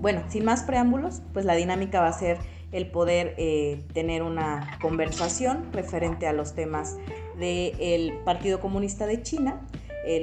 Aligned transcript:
bueno, 0.00 0.22
sin 0.28 0.44
más 0.44 0.62
preámbulos, 0.62 1.22
pues 1.32 1.44
la 1.44 1.54
dinámica 1.54 2.00
va 2.00 2.08
a 2.08 2.12
ser 2.12 2.38
el 2.72 2.90
poder 2.90 3.34
eh, 3.36 3.84
tener 3.92 4.22
una 4.22 4.78
conversación 4.80 5.72
referente 5.72 6.26
a 6.26 6.32
los 6.32 6.54
temas 6.54 6.96
del 7.38 8.18
Partido 8.24 8.60
Comunista 8.60 9.06
de 9.06 9.22
China. 9.22 9.60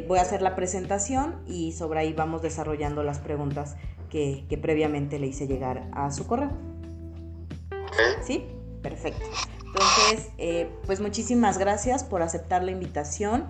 voy 0.07 0.19
a 0.19 0.21
hacer 0.21 0.41
la 0.41 0.55
presentación 0.55 1.35
y 1.45 1.73
sobre 1.73 1.99
ahí 1.99 2.13
vamos 2.13 2.41
desarrollando 2.41 3.03
las 3.03 3.19
preguntas 3.19 3.75
que, 4.09 4.59
previamente 4.61 5.19
le 5.19 5.27
hice 5.27 5.47
llegar 5.47 5.87
a 5.91 6.11
su 6.11 6.25
correo. 6.27 6.51
¿Sí? 8.23 8.45
Perfecto. 8.81 9.25
Entonces, 9.65 10.31
eh, 10.37 10.69
pues 10.85 10.99
muchísimas 10.99 11.57
gracias 11.57 12.03
por 12.03 12.21
aceptar 12.21 12.63
la 12.63 12.71
invitación. 12.71 13.45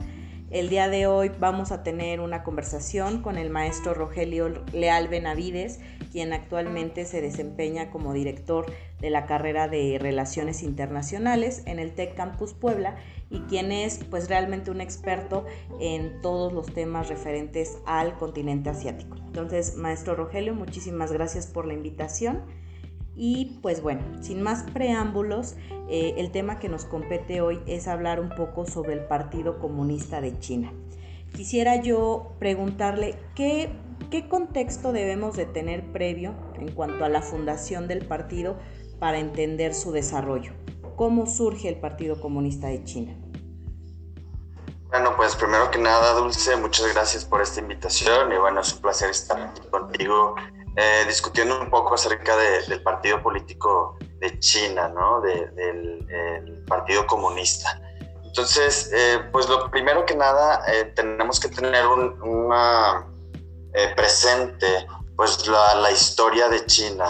El 0.50 0.70
día 0.70 0.88
de 0.88 1.08
hoy 1.08 1.30
vamos 1.40 1.74
a 1.74 1.84
tener 1.84 2.22
una 2.22 2.44
conversación 2.44 3.22
con 3.22 3.38
el 3.38 3.50
maestro 3.50 3.94
Rogelio 3.94 4.64
Leal 4.72 5.10
Benavides, 5.10 5.82
quien 6.10 6.32
actualmente 6.32 7.04
se 7.04 7.20
desempeña 7.20 7.92
como 7.92 8.14
director 8.14 8.66
de 9.02 9.10
la 9.10 9.26
carrera 9.26 9.68
de 9.68 9.98
Relaciones 10.00 10.64
Internacionales 10.64 11.64
en 11.66 11.80
el 11.80 11.94
TEC 11.94 12.16
Campus 12.16 12.54
Puebla 12.54 12.96
y 13.30 13.42
quien 13.42 13.74
es 13.74 14.00
pues 14.10 14.30
realmente 14.30 14.72
un 14.72 14.80
experto 14.80 15.46
en 15.82 16.22
todos 16.22 16.54
los 16.54 16.74
temas 16.74 17.10
referentes 17.10 17.80
al 17.86 18.18
continente 18.18 18.70
asiático. 18.70 19.18
Entonces, 19.18 19.76
maestro 19.76 20.16
Rogelio, 20.16 20.56
muchísimas 20.56 21.12
gracias 21.12 21.48
por 21.48 21.66
la 21.68 21.74
invitación. 21.74 22.44
Y 23.18 23.58
pues 23.64 23.82
bueno, 23.82 24.02
sin 24.22 24.44
más 24.44 24.64
preámbulos, 24.72 25.56
eh, 25.90 26.14
el 26.18 26.32
tema 26.32 26.60
que 26.60 26.70
nos 26.70 26.86
compete 26.86 27.42
hoy 27.42 27.60
es 27.66 27.88
hablar 27.88 28.20
un 28.20 28.30
poco 28.30 28.68
sobre 28.68 28.94
el 28.94 29.06
Partido 29.06 29.58
Comunista 29.58 30.22
de 30.22 30.38
China. 30.38 30.72
Quisiera 31.34 31.82
yo 31.82 32.36
preguntarle 32.38 33.18
qué, 33.36 33.72
qué 34.12 34.30
contexto 34.30 34.94
debemos 34.94 35.36
de 35.36 35.46
tener 35.48 35.92
previo 35.92 36.36
en 36.60 36.72
cuanto 36.72 37.06
a 37.06 37.10
la 37.10 37.24
fundación 37.24 37.88
del 37.88 38.06
partido 38.06 38.58
para 39.00 39.18
entender 39.18 39.74
su 39.74 39.92
desarrollo. 39.92 40.54
¿Cómo 40.96 41.26
surge 41.26 41.70
el 41.70 41.80
Partido 41.80 42.22
Comunista 42.22 42.68
de 42.68 42.84
China? 42.84 43.16
Bueno, 44.90 45.16
pues 45.18 45.36
primero 45.36 45.70
que 45.70 45.80
nada, 45.80 46.14
Dulce, 46.14 46.56
muchas 46.56 46.94
gracias 46.94 47.26
por 47.26 47.42
esta 47.42 47.60
invitación 47.60 48.32
y 48.32 48.38
bueno, 48.38 48.62
es 48.62 48.74
un 48.74 48.82
placer 48.82 49.10
estar 49.10 49.42
aquí 49.42 49.62
contigo 49.70 50.36
eh, 50.80 51.06
discutiendo 51.08 51.60
un 51.60 51.72
poco 51.72 51.96
acerca 51.96 52.38
del 52.38 52.84
partido 52.84 53.20
político 53.24 53.98
de 54.20 54.40
China, 54.40 54.88
¿no? 54.88 55.22
del 55.22 56.64
Partido 56.68 57.08
Comunista. 57.08 57.82
Entonces, 58.24 58.92
eh, 58.94 59.18
pues 59.32 59.50
lo 59.50 59.72
primero 59.72 60.06
que 60.06 60.16
nada, 60.16 60.62
eh, 60.72 60.94
tenemos 60.96 61.40
que 61.40 61.50
tener 61.50 61.88
un, 61.88 62.22
una 62.22 63.08
presente, 63.96 64.86
pues 65.16 65.48
la, 65.48 65.74
la, 65.74 65.92
historia 65.92 66.48
de 66.48 66.64
China, 66.68 67.08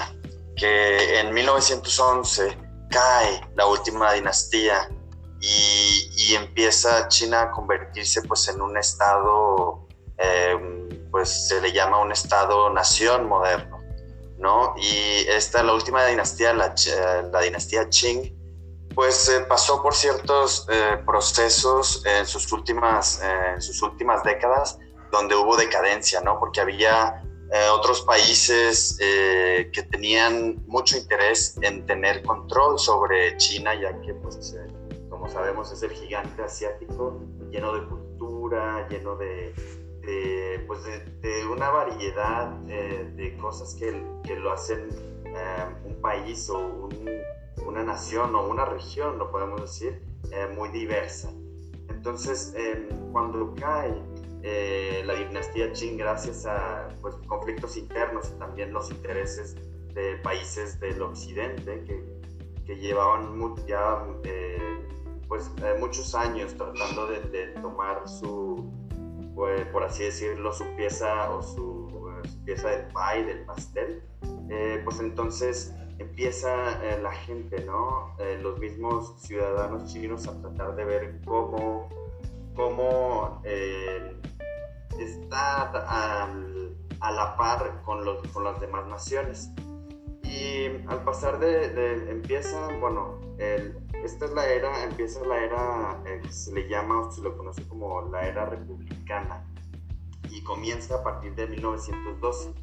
que 0.56 1.20
en 1.20 1.34
1911 1.34 2.58
cae 2.90 3.42
la 3.56 3.66
última 3.66 4.14
dinastía 4.14 4.90
y, 5.42 6.10
y 6.16 6.36
empieza 6.36 7.10
China 7.10 7.42
a 7.42 7.52
convertirse 7.52 8.22
pues 8.22 8.48
en 8.48 8.62
un 8.62 8.78
estado 8.78 9.86
pues 11.18 11.48
se 11.48 11.60
le 11.60 11.72
llama 11.72 12.00
un 12.00 12.12
Estado-nación 12.12 13.28
moderno, 13.28 13.82
¿no? 14.38 14.76
Y 14.78 15.26
esta, 15.28 15.64
la 15.64 15.74
última 15.74 16.06
dinastía, 16.06 16.54
la, 16.54 16.76
la 17.32 17.42
dinastía 17.42 17.90
Qing, 17.90 18.36
pues 18.94 19.28
eh, 19.30 19.40
pasó 19.50 19.82
por 19.82 19.96
ciertos 19.96 20.68
eh, 20.70 21.02
procesos 21.08 22.06
en 22.06 22.24
sus, 22.28 22.52
últimas, 22.52 23.20
en 23.24 23.60
sus 23.60 23.82
últimas 23.82 24.24
décadas 24.24 24.78
donde 25.12 25.36
hubo 25.36 25.58
decadencia, 25.58 26.22
¿no? 26.22 26.38
Porque 26.40 26.62
había 26.62 27.24
eh, 27.52 27.68
otros 27.72 28.02
países 28.02 28.96
que 29.00 29.88
tenían 29.90 30.64
mucho 30.68 30.98
interés 30.98 31.58
en 31.64 31.84
tener 31.88 32.22
control 32.22 32.78
sobre 32.78 33.36
China, 33.38 33.74
ya 33.74 34.00
que, 34.02 34.14
pues, 34.14 34.56
como 35.10 35.28
sabemos, 35.28 35.72
es 35.72 35.82
el 35.82 35.94
gigante 35.94 36.44
asiático 36.44 37.20
lleno 37.50 37.74
de 37.74 37.88
cultura, 37.88 38.88
lleno 38.88 39.16
de, 39.16 39.56
de, 40.08 40.64
pues 40.66 40.84
de, 40.86 41.46
una 41.48 41.70
variedad 41.70 42.58
eh, 42.70 43.12
de 43.16 43.38
cosas 43.38 43.76
que, 43.76 44.02
que 44.24 44.38
lo 44.38 44.54
hacen 44.54 44.88
eh, 45.26 45.66
un 45.84 46.02
país 46.02 46.50
o 46.50 46.90
una 47.66 47.84
nación 47.84 48.34
o 48.34 48.48
una 48.48 48.64
región, 48.66 49.20
lo 49.20 49.30
podemos 49.30 49.62
decir, 49.62 50.02
eh, 50.32 50.48
muy 50.56 50.70
diversa. 50.70 51.30
Entonces, 51.90 52.56
cuando 53.12 53.54
cae 53.56 53.94
la 55.04 55.14
dinastía 55.14 55.74
Qing 55.74 55.98
gracias 55.98 56.46
a 56.46 56.88
pues, 57.02 57.16
conflictos 57.28 57.76
internos 57.76 58.32
y 58.34 58.40
también 58.40 58.72
los 58.72 58.90
intereses 58.92 59.56
de 59.94 60.16
países 60.24 60.80
del 60.80 61.02
occidente 61.02 61.84
que, 61.84 62.02
que 62.66 62.76
llevaban 62.78 63.36
ya 63.68 64.06
pues, 65.28 65.52
muchos 65.80 66.16
años 66.16 66.56
tratando 66.56 67.08
de, 67.08 67.20
de 67.22 67.48
tomar 67.62 68.08
su, 68.08 68.72
por 69.72 69.84
así 69.84 70.04
decirlo, 70.04 70.52
su 70.52 70.66
pieza 70.76 71.30
o 71.32 71.44
su, 71.44 71.88
pieza 72.44 72.70
del 72.70 72.88
pie, 72.88 73.24
del 73.26 73.46
pastel, 73.46 74.04
eh, 74.50 74.82
pues 74.84 75.00
entonces 75.00 75.76
empieza 76.00 76.84
eh, 76.84 77.00
la 77.02 77.12
gente, 77.12 77.64
¿no? 77.66 78.16
Eh, 78.20 78.40
los 78.42 78.60
mismos 78.60 79.22
ciudadanos 79.22 79.92
chinos 79.92 80.28
a 80.28 80.40
tratar 80.42 80.76
de 80.76 80.86
ver 80.86 81.22
cómo, 81.26 81.90
cómo 82.56 83.42
estar 85.00 85.86
a 85.86 87.12
la 87.12 87.38
par 87.38 87.82
con, 87.84 88.04
los, 88.04 88.28
con 88.30 88.44
las 88.44 88.60
demás 88.60 88.88
naciones. 88.88 89.52
Y 90.28 90.68
al 90.88 91.04
pasar 91.04 91.40
de, 91.40 92.12
empieza, 92.12 92.68
bueno, 92.80 93.20
el, 93.38 93.78
esta 94.04 94.26
es 94.26 94.34
la 94.34 94.46
era, 94.48 94.84
empieza 94.84 95.26
la 95.26 95.44
era, 95.44 96.04
eh, 96.06 96.22
se 96.30 96.54
le 96.54 96.68
llama 96.68 97.08
o 97.08 97.12
se 97.12 97.22
lo 97.22 97.38
conoce 97.38 97.66
como 97.68 98.02
la 98.10 98.28
era 98.28 98.46
republicana 98.46 99.46
y 100.30 100.44
comienza 100.44 100.96
a 100.96 101.04
partir 101.04 101.34
de 101.36 101.48
1912. 101.48 102.54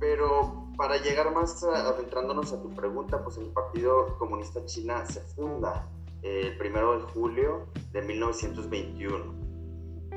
Pero 0.00 0.68
para 0.76 0.96
llegar 0.96 1.32
más 1.32 1.62
adentrándonos 1.62 2.52
a 2.52 2.62
tu 2.62 2.74
pregunta, 2.74 3.22
pues 3.22 3.36
el 3.36 3.50
Partido 3.50 4.18
Comunista 4.18 4.64
China 4.64 5.04
se 5.06 5.20
funda 5.20 5.88
eh, 6.22 6.40
el 6.44 6.56
primero 6.56 6.98
de 6.98 7.12
julio 7.12 7.66
de 7.92 8.02
1921. 8.02 9.42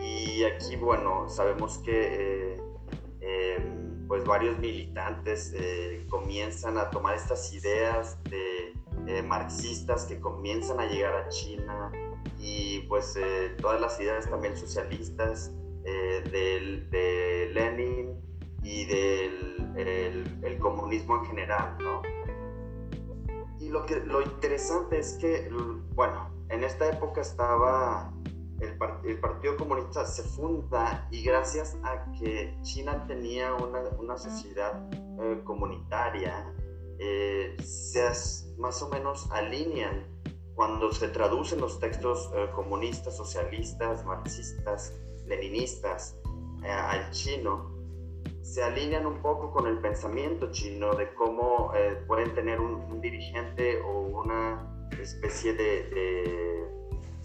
Y 0.02 0.44
aquí, 0.44 0.76
bueno, 0.76 1.28
sabemos 1.30 1.78
que 1.80 2.58
eh, 3.22 3.85
pues 4.08 4.24
varios 4.24 4.58
militantes 4.60 5.54
comienzan 6.10 6.78
a 6.78 6.90
tomar 6.90 7.16
estas 7.16 7.54
ideas 7.54 8.18
de 8.26 8.74
eh, 9.08 9.22
marxistas 9.22 10.06
que 10.06 10.20
comienzan 10.20 10.80
a 10.80 10.88
llegar 10.88 11.14
a 11.14 11.28
China 11.28 11.92
y 12.40 12.80
pues 12.88 13.16
eh, 13.16 13.56
todas 13.62 13.80
las 13.80 14.00
ideas 14.00 14.28
también 14.28 14.58
socialistas 14.58 15.54
eh, 15.84 16.24
del, 16.32 16.90
de 16.90 17.52
Lenin 17.54 18.20
y 18.64 18.86
del 18.86 19.74
el, 19.78 20.58
comunismo 20.60 21.18
en 21.18 21.26
general, 21.26 21.78
¿no? 21.78 22.02
Y 23.60 23.70
lo, 23.70 23.86
que, 23.86 24.00
lo 24.00 24.22
interesante 24.24 24.98
es 24.98 25.18
que, 25.22 25.52
bueno, 25.94 26.32
en 26.50 26.64
esta 26.64 26.90
época 26.90 27.22
estaba 27.22 28.12
el, 28.62 28.78
el, 29.04 29.20
Partido 29.20 29.58
Comunista 29.58 30.06
se 30.06 30.24
funda 30.24 31.08
y 31.12 31.24
gracias 31.24 31.78
a 31.84 32.12
que 32.14 32.58
China 32.62 33.06
tenía 33.08 33.54
una, 33.54 33.82
una 34.00 34.18
sociedad 34.18 34.90
comunitaria, 35.44 36.54
eh, 36.98 37.56
se 37.62 38.06
más 38.58 38.82
o 38.82 38.90
menos 38.90 39.30
alinean 39.32 40.06
cuando 40.54 40.92
se 40.94 41.10
traducen 41.10 41.60
los 41.60 41.80
textos 41.80 42.32
eh, 42.36 42.50
comunistas, 42.56 43.18
socialistas, 43.18 44.06
marxistas, 44.06 44.94
leninistas 45.26 46.18
eh, 46.64 46.70
al 46.70 47.12
chino, 47.12 47.76
se 48.42 48.64
alinean 48.64 49.06
un 49.06 49.22
poco 49.22 49.52
con 49.52 49.68
el 49.68 49.80
pensamiento 49.80 50.52
chino 50.52 50.96
de 50.96 51.14
cómo 51.16 51.72
pueden 52.08 52.34
tener 52.36 52.62
un, 52.62 53.02
dirigente 53.02 53.82
o 53.82 54.02
una 54.02 54.88
especie 55.02 55.54
de, 55.54 56.70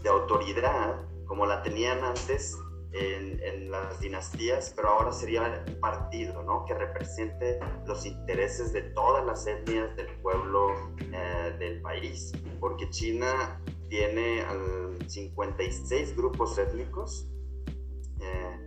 de 0.03 0.09
autoridad 0.09 0.97
como 1.31 1.47
la 1.47 1.63
tenían 1.63 2.03
antes 2.03 2.59
en, 2.91 3.71
las 3.71 4.01
dinastías, 4.01 4.73
pero 4.75 4.89
ahora 4.89 5.13
sería 5.13 5.63
un 5.65 5.79
partido, 5.79 6.43
¿no? 6.43 6.65
Que 6.65 6.75
represente 6.75 7.61
los 7.87 8.05
intereses 8.05 8.73
de 8.73 8.83
todas 8.83 9.25
las 9.25 9.47
etnias 9.47 9.95
del 9.95 10.09
pueblo 10.23 10.75
eh, 10.99 11.55
del 11.61 11.81
país, 11.83 12.33
porque 12.59 12.91
China 12.91 13.63
tiene 13.89 14.45
56 15.07 16.17
grupos 16.17 16.59
étnicos. 16.59 17.31
Eh, 18.21 18.67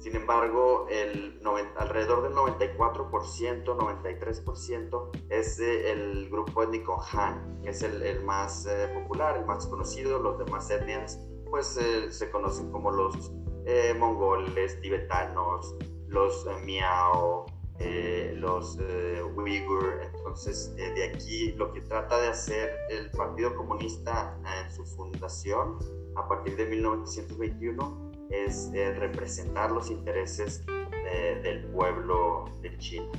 sin 0.00 0.16
embargo, 0.16 0.88
el 0.90 1.40
alrededor 1.76 2.24
del 2.24 2.32
94%, 2.32 3.64
93% 3.64 5.10
es 5.28 5.60
el 5.60 6.28
grupo 6.28 6.64
étnico 6.64 7.00
Han, 7.12 7.60
que 7.62 7.70
es 7.70 7.84
el, 7.84 8.24
más 8.24 8.66
eh, 8.66 8.90
popular, 8.94 9.36
el 9.36 9.46
más 9.46 9.68
conocido. 9.68 10.18
Los 10.18 10.38
demás 10.38 10.68
etnias 10.70 11.20
pues 11.50 11.78
se 12.10 12.30
conocen 12.30 12.70
como 12.70 12.90
los 12.90 13.32
eh, 13.66 13.94
mongoles, 13.98 14.80
tibetanos, 14.80 15.76
los 16.08 16.46
eh, 16.46 16.64
miao, 16.64 17.46
eh, 17.78 18.34
los 18.36 18.78
Uyghur. 19.36 20.00
Entonces, 20.14 20.74
de 20.76 21.04
aquí 21.04 21.52
lo 21.52 21.72
que 21.72 21.80
trata 21.82 22.20
de 22.20 22.28
hacer 22.28 22.70
el 22.90 23.10
Partido 23.10 23.54
Comunista 23.54 24.36
en 24.62 24.70
su 24.70 24.84
fundación 24.84 25.78
a 26.16 26.26
partir 26.26 26.56
de 26.56 26.66
1921 26.66 28.10
es 28.30 28.70
representar 28.72 29.70
los 29.70 29.90
intereses 29.90 30.64
del 31.42 31.64
pueblo 31.66 32.44
de 32.62 32.76
China. 32.78 33.10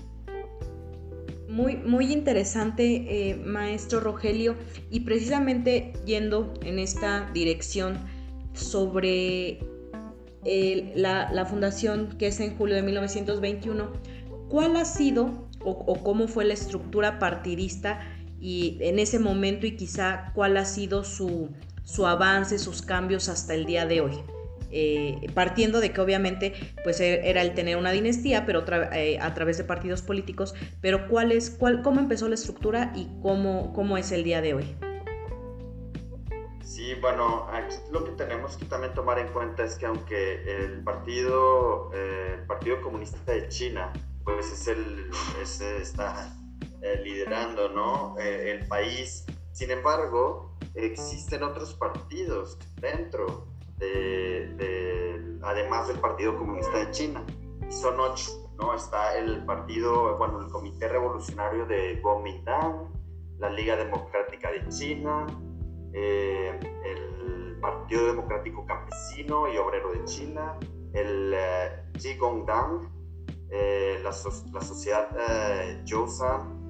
Muy, 1.49 1.75
muy 1.75 2.13
interesante, 2.13 3.41
maestro 3.43 3.99
Rogelio, 3.99 4.55
y 4.89 5.01
precisamente 5.01 5.91
yendo 6.05 6.53
en 6.61 6.79
esta 6.79 7.29
dirección 7.33 7.97
sobre 8.53 9.59
la, 10.95 11.31
la 11.31 11.45
fundación 11.45 12.15
que 12.17 12.27
es 12.27 12.39
en 12.39 12.57
julio 12.57 12.75
de 12.75 12.81
1921, 12.81 13.91
¿Cuál 14.51 14.75
ha 14.75 14.83
sido 14.83 15.47
o, 15.63 16.03
cómo 16.03 16.27
fue 16.27 16.43
la 16.43 16.53
estructura 16.53 17.19
partidista 17.19 18.01
y 18.41 18.77
en 18.81 18.99
ese 18.99 19.17
momento 19.17 19.65
y 19.65 19.77
quizá 19.77 20.33
cuál 20.35 20.57
ha 20.57 20.65
sido 20.65 21.05
su, 21.05 21.49
su 21.85 22.05
avance, 22.05 22.59
sus 22.59 22.81
cambios 22.81 23.29
hasta 23.29 23.53
el 23.53 23.65
día 23.65 23.85
de 23.85 24.01
hoy? 24.01 24.11
Eh, 24.69 25.27
partiendo 25.33 25.79
de 25.79 25.93
que 25.93 26.01
obviamente 26.01 26.53
pues 26.83 26.99
e, 26.99 27.29
era 27.29 27.41
el 27.43 27.53
tener 27.53 27.77
una 27.77 27.93
dinastía, 27.93 28.45
pero 28.45 28.65
eh, 28.91 29.19
a 29.21 29.33
través 29.33 29.57
de 29.57 29.63
partidos 29.63 30.01
políticos, 30.01 30.53
pero 30.81 31.07
cuál 31.07 31.31
es, 31.31 31.49
cuál, 31.49 31.81
cómo 31.81 32.01
empezó 32.01 32.27
la 32.27 32.35
estructura 32.35 32.91
y 32.93 33.07
cómo, 33.21 33.71
cómo 33.71 33.97
es 33.97 34.11
el 34.11 34.25
día 34.25 34.41
de 34.41 34.53
hoy. 34.53 34.65
Sí, 36.91 36.97
bueno, 36.99 37.47
aquí 37.49 37.77
lo 37.89 38.03
que 38.03 38.11
tenemos 38.11 38.57
que 38.57 38.65
también 38.65 38.93
tomar 38.93 39.17
en 39.17 39.29
cuenta 39.29 39.63
es 39.63 39.75
que 39.75 39.85
aunque 39.85 40.43
el 40.43 40.83
partido, 40.83 41.89
eh, 41.93 42.35
el 42.39 42.45
partido 42.47 42.81
comunista 42.81 43.31
de 43.31 43.47
China 43.47 43.93
pues 44.25 44.51
es 44.51 44.67
el, 44.67 45.09
está 45.81 46.35
eh, 46.81 46.99
liderando 47.01 47.69
¿no? 47.69 48.19
Eh, 48.19 48.51
el 48.51 48.67
país. 48.67 49.25
Sin 49.53 49.71
embargo, 49.71 50.57
existen 50.75 51.43
otros 51.43 51.73
partidos 51.75 52.59
dentro 52.81 53.47
de, 53.77 55.39
además 55.43 55.87
del 55.87 55.99
Partido 55.99 56.37
Comunista 56.37 56.77
de 56.77 56.91
China, 56.91 57.25
son 57.69 58.01
ocho, 58.01 58.51
¿no? 58.59 58.75
Está 58.75 59.17
el 59.17 59.45
partido, 59.45 60.17
bueno, 60.17 60.41
el 60.41 60.51
Comité 60.51 60.89
Revolucionario 60.89 61.65
de 61.67 62.01
Kuomintang, 62.01 62.91
la 63.37 63.49
Liga 63.49 63.77
Democrática 63.77 64.51
de 64.51 64.67
China, 64.67 65.25
eh, 65.93 66.59
el 66.85 67.57
Partido 67.59 68.07
Democrático 68.07 68.65
Campesino 68.65 69.51
y 69.51 69.57
Obrero 69.57 69.91
de 69.91 70.03
China, 70.05 70.57
el 70.93 71.35
Jigongdang, 71.97 72.89
eh, 73.53 73.99
la, 74.01 74.11
la, 74.53 74.61
sociedad 74.61 75.09
eh, 75.19 75.83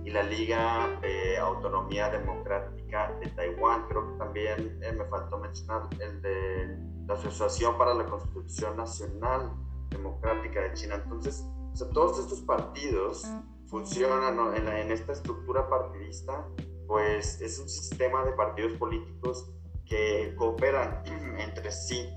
y 0.03 0.09
la 0.09 0.23
Liga 0.23 0.99
de 0.99 1.37
Autonomía 1.37 2.09
Democrática 2.09 3.15
de 3.19 3.27
Taiwán. 3.27 3.85
Creo 3.87 4.11
que 4.11 4.17
también 4.17 4.79
eh, 4.81 4.91
me 4.91 5.05
faltó 5.05 5.37
mencionar 5.37 5.87
el 5.99 6.19
de 6.23 6.75
la 7.05 7.13
Asociación 7.13 7.77
para 7.77 7.93
la 7.93 8.07
Constitución 8.07 8.77
Nacional 8.77 9.51
Democrática 9.91 10.61
de 10.61 10.73
China. 10.73 10.95
Entonces, 10.95 11.45
todos 11.93 12.17
estos 12.17 12.41
partidos 12.41 13.27
funcionan 13.67 14.55
en 14.55 14.91
esta 14.91 15.13
estructura 15.13 15.69
partidista, 15.69 16.47
pues 16.91 17.39
es 17.39 17.57
un 17.57 17.69
sistema 17.69 18.25
de 18.25 18.33
partidos 18.33 18.73
políticos 18.73 19.49
que 19.85 20.35
cooperan 20.37 21.03
entre 21.39 21.71
sí. 21.71 22.09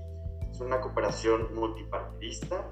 Es 0.51 0.59
una 0.59 0.81
cooperación 0.81 1.53
multipartidista 1.55 2.69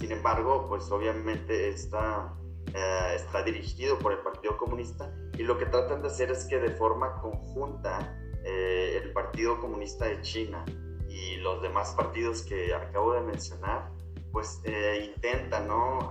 sin 0.00 0.12
embargo, 0.12 0.66
pues 0.66 0.90
obviamente 0.90 1.68
está, 1.68 2.34
eh, 2.72 3.12
está 3.16 3.42
dirigido 3.42 3.98
por 3.98 4.12
el 4.12 4.20
Partido 4.20 4.56
Comunista 4.56 5.14
y 5.36 5.42
lo 5.42 5.58
que 5.58 5.66
tratan 5.66 6.00
de 6.00 6.08
hacer 6.08 6.30
es 6.30 6.46
que 6.46 6.58
de 6.58 6.70
forma 6.70 7.20
conjunta 7.20 8.18
eh, 8.42 8.98
el 9.02 9.12
Partido 9.12 9.60
Comunista 9.60 10.06
de 10.06 10.18
China 10.22 10.64
y 11.06 11.36
los 11.36 11.60
demás 11.60 11.94
partidos 11.94 12.40
que 12.42 12.74
acabo 12.74 13.12
de 13.12 13.20
mencionar, 13.20 13.90
pues 14.32 14.62
eh, 14.64 15.12
intentan 15.14 15.68
¿no? 15.68 16.10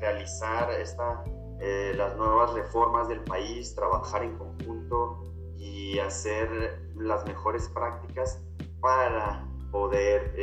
realizar 0.00 0.70
esta, 0.80 1.24
las 1.58 2.16
nuevas 2.16 2.52
reformas 2.52 3.08
del 3.08 3.20
país, 3.24 3.74
trabajar 3.74 4.22
en 4.22 4.36
conjunto 4.36 5.22
y 5.56 5.98
hacer 5.98 6.90
las 6.96 7.26
mejores 7.26 7.68
prácticas 7.68 8.42
para 8.80 9.48
poder 9.72 10.34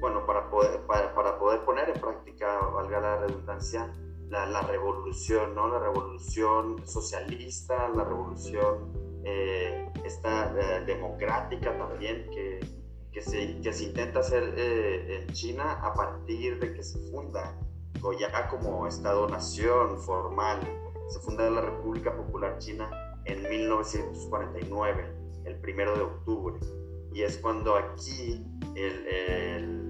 bueno, 0.00 0.24
para 0.26 0.48
poder, 0.48 0.80
para, 0.86 1.14
para, 1.14 1.38
poder 1.38 1.64
poner 1.64 1.88
en 1.88 2.00
práctica, 2.00 2.58
valga 2.72 3.00
la 3.00 3.16
redundancia, 3.16 3.92
la, 4.28 4.46
la 4.46 4.62
revolución, 4.62 5.54
¿no? 5.54 5.68
La 5.68 5.80
revolución 5.80 6.86
socialista, 6.86 7.88
la 7.88 8.04
revolución 8.04 8.92
eh, 9.24 9.90
esta 10.04 10.54
eh, 10.58 10.84
democrática 10.86 11.76
también 11.76 12.30
que, 12.30 12.60
que, 13.12 13.20
se, 13.20 13.60
que 13.60 13.72
se 13.72 13.84
intenta 13.84 14.20
hacer 14.20 14.54
eh, 14.56 15.20
en 15.20 15.32
China 15.34 15.80
a 15.82 15.92
partir 15.92 16.58
de 16.60 16.72
que 16.72 16.82
se 16.82 16.98
funda 17.10 17.58
ya 18.18 18.48
como 18.48 18.86
Estado-nación 18.86 19.98
formal. 19.98 20.60
Se 21.08 21.18
funda 21.20 21.48
la 21.50 21.60
República 21.60 22.14
Popular 22.14 22.58
China 22.58 22.90
en 23.24 23.48
1949, 23.48 25.14
el 25.44 25.56
primero 25.60 25.94
de 25.96 26.02
octubre. 26.02 26.58
Y 27.12 27.22
es 27.22 27.38
cuando 27.38 27.76
aquí 27.76 28.44
el, 28.74 29.06
el 29.08 29.88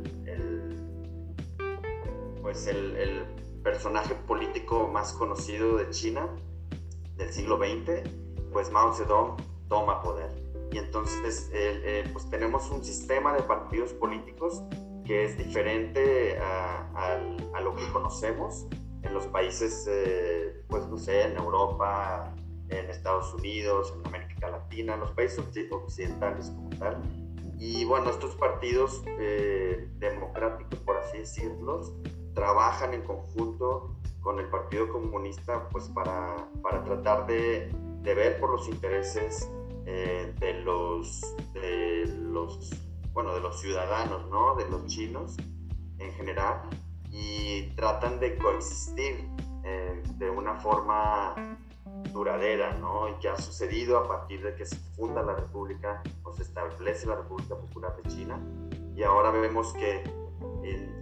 pues 2.49 2.67
el, 2.67 3.27
personaje 3.63 4.15
político 4.15 4.89
más 4.89 5.13
conocido 5.13 5.77
de 5.77 5.91
China 5.91 6.27
del 7.17 7.31
siglo 7.31 7.59
XX, 7.59 8.09
pues 8.51 8.71
Mao 8.71 8.95
Zedong 8.95 9.37
toma 9.69 10.01
poder. 10.01 10.31
Y 10.73 10.79
entonces 10.79 11.51
pues 12.13 12.31
tenemos 12.31 12.71
un 12.71 12.83
sistema 12.83 13.35
de 13.35 13.43
partidos 13.43 13.93
políticos 13.93 14.63
que 15.09 15.25
es 15.25 15.39
diferente 15.39 16.39
a, 16.39 17.19
lo 17.65 17.75
que 17.75 17.89
conocemos 17.93 18.69
en 19.03 19.15
los 19.15 19.27
países, 19.27 19.89
eh, 19.91 20.63
pues 20.69 20.87
no 20.87 20.99
sé, 20.99 21.23
en 21.23 21.37
Europa, 21.39 22.35
en 22.69 22.91
Estados 22.91 23.33
Unidos, 23.35 23.95
en 23.97 24.07
América 24.07 24.51
Latina, 24.51 24.95
en 24.95 25.01
los 25.01 25.13
países 25.13 25.43
occidentales 25.71 26.51
como 26.51 26.69
tal. 26.79 27.03
Y 27.59 27.85
bueno, 27.87 28.11
estos 28.11 28.37
partidos 28.37 29.03
eh, 29.19 29.89
democráticos, 29.97 30.79
por 30.81 30.99
así 30.99 31.19
decirlos, 31.19 31.95
trabajan 32.35 32.93
en 32.93 33.03
conjunto 33.03 33.97
con 34.21 34.39
el 34.39 34.49
Partido 34.51 34.93
Comunista 34.93 35.69
pues 35.71 35.89
para, 35.89 36.49
para 36.63 36.85
tratar 36.85 37.27
de, 37.27 37.73
de, 38.03 38.15
ver 38.15 38.39
por 38.39 38.51
los 38.51 38.69
intereses 38.69 39.51
eh, 39.87 40.35
de, 40.39 40.55
los, 40.61 41.35
de 41.55 42.05
los 42.21 42.88
bueno 43.13 43.35
de 43.35 43.41
los 43.41 43.61
ciudadanos 43.61 44.29
¿no? 44.31 44.55
de 44.57 44.69
los 44.69 44.87
chinos 44.87 45.37
en 45.99 46.13
general 46.13 46.63
y 47.11 47.75
tratan 47.75 48.21
de 48.21 48.37
coexistir 48.39 49.29
eh, 49.65 50.03
de 50.17 50.31
una 50.31 50.55
forma 50.57 51.35
duradera, 52.13 52.73
¿no? 52.75 53.09
Y 53.09 53.15
que 53.15 53.29
ha 53.29 53.37
sucedido 53.37 53.99
a 53.99 54.07
partir 54.07 54.43
de 54.43 54.55
que 54.55 54.65
se 54.65 54.77
funda 54.95 55.23
la 55.23 55.35
República 55.35 56.03
o 56.23 56.33
se 56.33 56.43
establece 56.43 57.07
la 57.07 57.17
República 57.17 57.57
Popular 57.57 57.97
de 57.97 58.09
China. 58.09 58.39
Y 58.95 59.03
ahora 59.03 59.31
vemos 59.31 59.73
que 59.73 60.05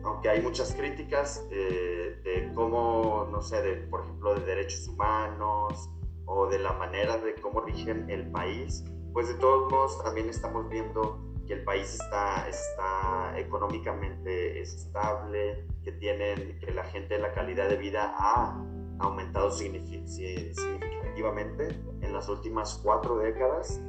aunque 0.05 0.29
hay 0.29 0.41
muchas 0.41 0.73
críticas 0.75 1.45
eh, 1.51 2.21
de 2.23 2.53
cómo, 2.55 3.29
no 3.31 3.43
sé, 3.43 3.61
de, 3.63 3.77
por 3.89 4.03
ejemplo, 4.05 4.35
de 4.35 4.45
derechos 4.45 4.87
humanos 4.89 5.91
o 6.27 6.47
de 6.47 6.59
la 6.59 6.73
manera 6.73 7.19
de 7.19 7.35
cómo 7.35 7.61
rigen 7.61 8.09
el 8.09 8.31
país, 8.31 8.85
pues 9.13 9.29
de 9.29 9.35
todos 9.35 9.71
modos 9.71 10.03
también 10.03 10.29
estamos 10.29 10.69
viendo 10.69 11.19
que 11.47 11.55
el 11.55 11.65
país 11.65 11.95
está, 11.95 12.47
está 12.49 13.39
económicamente 13.39 14.61
estable, 14.61 15.67
que, 15.83 15.93
tienen, 15.93 16.59
que 16.59 16.73
la 16.73 16.85
gente, 16.85 17.19
la 17.19 17.33
calidad 17.33 17.69
de 17.69 17.77
vida 17.77 18.15
ha 18.19 18.63
aumentado 18.99 19.51
significativamente 19.51 21.69
en 22.01 22.13
las 22.13 22.29
últimas 22.29 22.79
cuatro 22.83 23.17
décadas. 23.19 23.81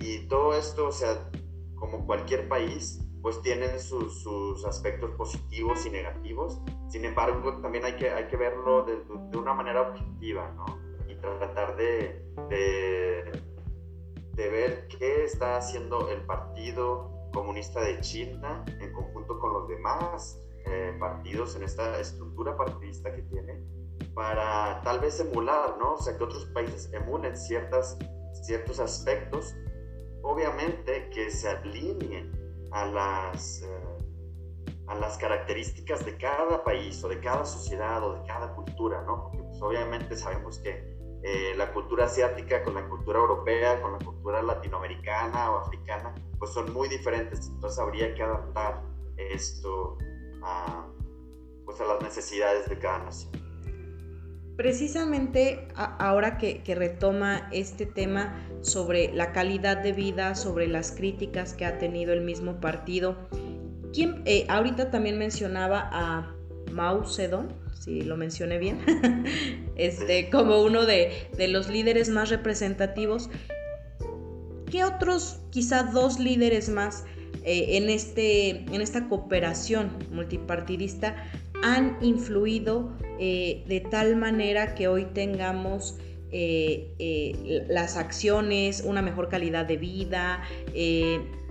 Y 0.00 0.28
todo 0.28 0.54
esto, 0.54 0.86
o 0.88 0.92
sea, 0.92 1.30
como 1.74 2.06
cualquier 2.06 2.48
país, 2.48 3.04
pues 3.22 3.40
tienen 3.42 3.78
sus, 3.78 4.22
sus, 4.22 4.64
aspectos 4.64 5.10
positivos 5.12 5.84
y 5.86 5.90
negativos. 5.90 6.60
Sin 6.88 7.04
embargo, 7.04 7.60
también 7.60 7.84
hay 7.84 7.96
que, 7.96 8.10
hay 8.10 8.28
que 8.28 8.36
verlo 8.36 8.84
de, 8.84 8.96
de 9.30 9.36
una 9.36 9.52
manera 9.52 9.82
objetiva, 9.82 10.50
¿no? 10.52 10.64
Y 11.08 11.16
tratar 11.16 11.76
de, 11.76 12.24
de, 12.48 13.42
de, 14.40 14.48
ver 14.48 14.88
qué 14.88 15.24
está 15.24 15.56
haciendo 15.56 16.08
el 16.08 16.24
Partido 16.24 17.10
Comunista 17.32 17.80
de 17.80 18.00
China 18.00 18.64
en 18.80 18.92
conjunto 18.92 19.38
con 19.38 19.52
los 19.52 19.68
demás 19.68 20.40
eh, 20.66 20.96
partidos 20.98 21.56
en 21.56 21.62
esta 21.62 22.00
estructura 22.00 22.56
partidista 22.56 23.14
que 23.14 23.22
tiene 23.22 23.62
para 24.14 24.80
tal 24.82 25.00
vez 25.00 25.20
emular, 25.20 25.76
¿no? 25.78 25.94
O 25.94 25.98
sea, 25.98 26.16
que 26.16 26.24
otros 26.24 26.46
países 26.46 26.90
emulen 26.92 27.36
ciertas, 27.36 27.98
ciertos 28.42 28.80
aspectos, 28.80 29.54
obviamente 30.22 31.10
que 31.10 31.30
se 31.30 31.48
alineen 31.48 32.32
a 32.72 32.86
las, 32.86 33.62
eh, 33.62 33.98
a 34.86 34.94
las 34.94 35.18
características 35.18 36.04
de 36.04 36.16
cada 36.16 36.64
país 36.64 37.02
o 37.04 37.08
de 37.08 37.20
cada 37.20 37.44
sociedad 37.44 38.02
o 38.02 38.14
de 38.14 38.26
cada 38.26 38.54
cultura, 38.54 39.02
¿no? 39.02 39.24
Porque 39.24 39.42
pues, 39.42 39.62
obviamente 39.62 40.16
sabemos 40.16 40.58
que 40.58 40.99
eh, 41.22 41.54
la 41.56 41.72
cultura 41.72 42.06
asiática 42.06 42.62
con 42.64 42.74
la 42.74 42.88
cultura 42.88 43.18
europea, 43.18 43.80
con 43.82 43.92
la 43.92 43.98
cultura 43.98 44.42
latinoamericana 44.42 45.50
o 45.50 45.58
africana, 45.58 46.14
pues 46.38 46.52
son 46.52 46.72
muy 46.72 46.88
diferentes. 46.88 47.48
Entonces 47.48 47.78
habría 47.78 48.14
que 48.14 48.22
adaptar 48.22 48.82
esto 49.16 49.98
a, 50.42 50.86
pues 51.64 51.80
a 51.80 51.84
las 51.84 52.02
necesidades 52.02 52.68
de 52.68 52.78
cada 52.78 53.04
nación. 53.04 53.32
Precisamente 54.56 55.68
ahora 55.74 56.36
que, 56.36 56.62
retoma 56.74 57.48
este 57.50 57.86
tema 57.86 58.46
sobre 58.60 59.10
la 59.14 59.32
calidad 59.32 59.78
de 59.78 59.92
vida, 59.92 60.34
sobre 60.34 60.66
las 60.68 60.92
críticas 60.92 61.54
que 61.54 61.64
ha 61.64 61.78
tenido 61.78 62.12
el 62.12 62.20
mismo 62.20 62.60
partido, 62.60 63.16
¿quién, 63.94 64.22
eh, 64.26 64.44
ahorita 64.50 64.90
también 64.90 65.18
mencionaba 65.18 65.88
a 65.90 66.34
Mao 66.72 67.06
Zedong, 67.06 67.48
si 67.80 68.02
lo 68.02 68.16
mencioné 68.16 68.58
bien, 68.58 68.78
este, 69.76 70.28
como 70.30 70.62
uno 70.62 70.84
de, 70.84 71.28
los 71.48 71.68
líderes 71.68 72.10
más 72.10 72.28
representativos. 72.28 73.30
¿Qué 74.70 74.84
otros, 74.84 75.40
quizá 75.50 75.84
dos 75.84 76.20
líderes 76.20 76.68
más 76.68 77.04
eh, 77.42 77.78
en, 77.78 77.88
este, 77.88 78.50
en 78.50 78.80
esta 78.80 79.08
cooperación 79.08 79.90
multipartidista 80.12 81.16
han 81.62 81.96
influido 82.02 82.96
eh, 83.18 83.64
de 83.66 83.80
tal 83.80 84.14
manera 84.16 84.74
que 84.74 84.86
hoy 84.86 85.06
tengamos 85.06 85.98
eh, 86.32 87.64
las 87.68 87.96
acciones, 87.96 88.84
una 88.86 89.02
mejor 89.02 89.28
calidad 89.28 89.66
de 89.66 89.76
vida, 89.78 90.42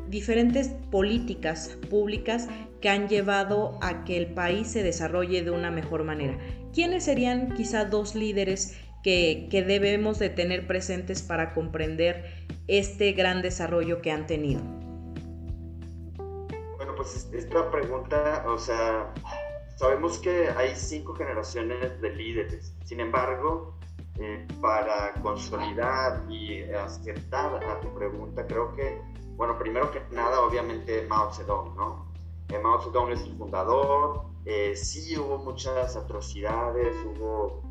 diferentes 0.09 0.69
políticas 0.91 1.77
públicas 1.89 2.47
que 2.81 2.89
han 2.89 3.07
llevado 3.07 3.77
a 3.81 4.03
que 4.03 4.17
el 4.17 4.33
país 4.33 4.67
se 4.71 4.83
desarrolle 4.83 5.43
de 5.43 5.51
una 5.51 5.71
mejor 5.71 6.03
manera. 6.03 6.37
¿Quiénes 6.73 7.05
serían 7.05 7.53
quizá 7.53 7.85
dos 7.85 8.15
líderes 8.15 8.77
que, 9.03 9.47
que 9.49 9.63
debemos 9.63 10.19
de 10.19 10.29
tener 10.29 10.67
presentes 10.67 11.21
para 11.21 11.53
comprender 11.53 12.47
este 12.67 13.11
gran 13.13 13.41
desarrollo 13.41 14.01
que 14.01 14.11
han 14.11 14.27
tenido? 14.27 14.61
Bueno, 16.77 16.95
pues 16.95 17.29
esta 17.33 17.69
pregunta, 17.71 18.43
o 18.47 18.57
sea, 18.57 19.13
Sabemos 19.79 20.19
que 20.19 20.49
hay 20.57 20.75
cinco 20.75 21.15
generaciones 21.15 22.01
de 22.01 22.09
líderes, 22.09 22.75
sin 22.83 22.99
embargo, 22.99 23.77
eh, 24.19 24.45
para 24.59 25.13
consolidar 25.21 26.25
y 26.29 26.63
acertar 26.63 27.63
a 27.63 27.79
tu 27.79 27.87
pregunta, 27.95 28.45
creo 28.45 28.75
que, 28.75 29.01
bueno, 29.39 29.57
primero 29.57 29.89
que 29.89 30.01
nada, 30.11 30.41
obviamente 30.41 31.07
Mao 31.07 31.31
Zedong, 31.31 31.73
¿no? 31.77 32.05
Eh, 32.49 32.59
Mao 32.59 32.81
Zedong 32.81 33.13
es 33.13 33.21
el 33.21 33.37
fundador, 33.37 34.23
eh, 34.43 34.75
sí 34.75 35.17
hubo 35.17 35.37
muchas 35.37 35.95
atrocidades, 35.95 36.93
hubo 37.05 37.61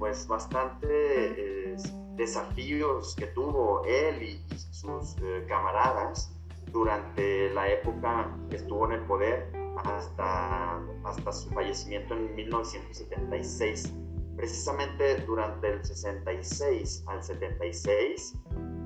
pues 0.00 0.26
bastante 0.26 1.76
desafíos 2.16 3.14
que 3.14 3.26
tuvo 3.28 3.84
él 3.84 4.22
y, 4.22 4.44
y 4.52 4.58
sus 4.58 5.14
camaradas 5.46 6.32
durante 6.72 7.50
la 7.54 7.68
época 7.68 8.36
que 8.50 8.56
estuvo 8.56 8.84
en 8.86 8.92
el 8.92 9.00
poder 9.02 9.48
hasta, 9.84 10.80
hasta 11.04 11.32
su 11.32 11.50
fallecimiento 11.50 12.14
en 12.14 12.34
1976. 12.34 13.92
Precisamente 14.36 15.20
durante 15.20 15.68
el 15.68 15.84
66 15.84 17.04
al 17.06 17.22
76 17.22 18.34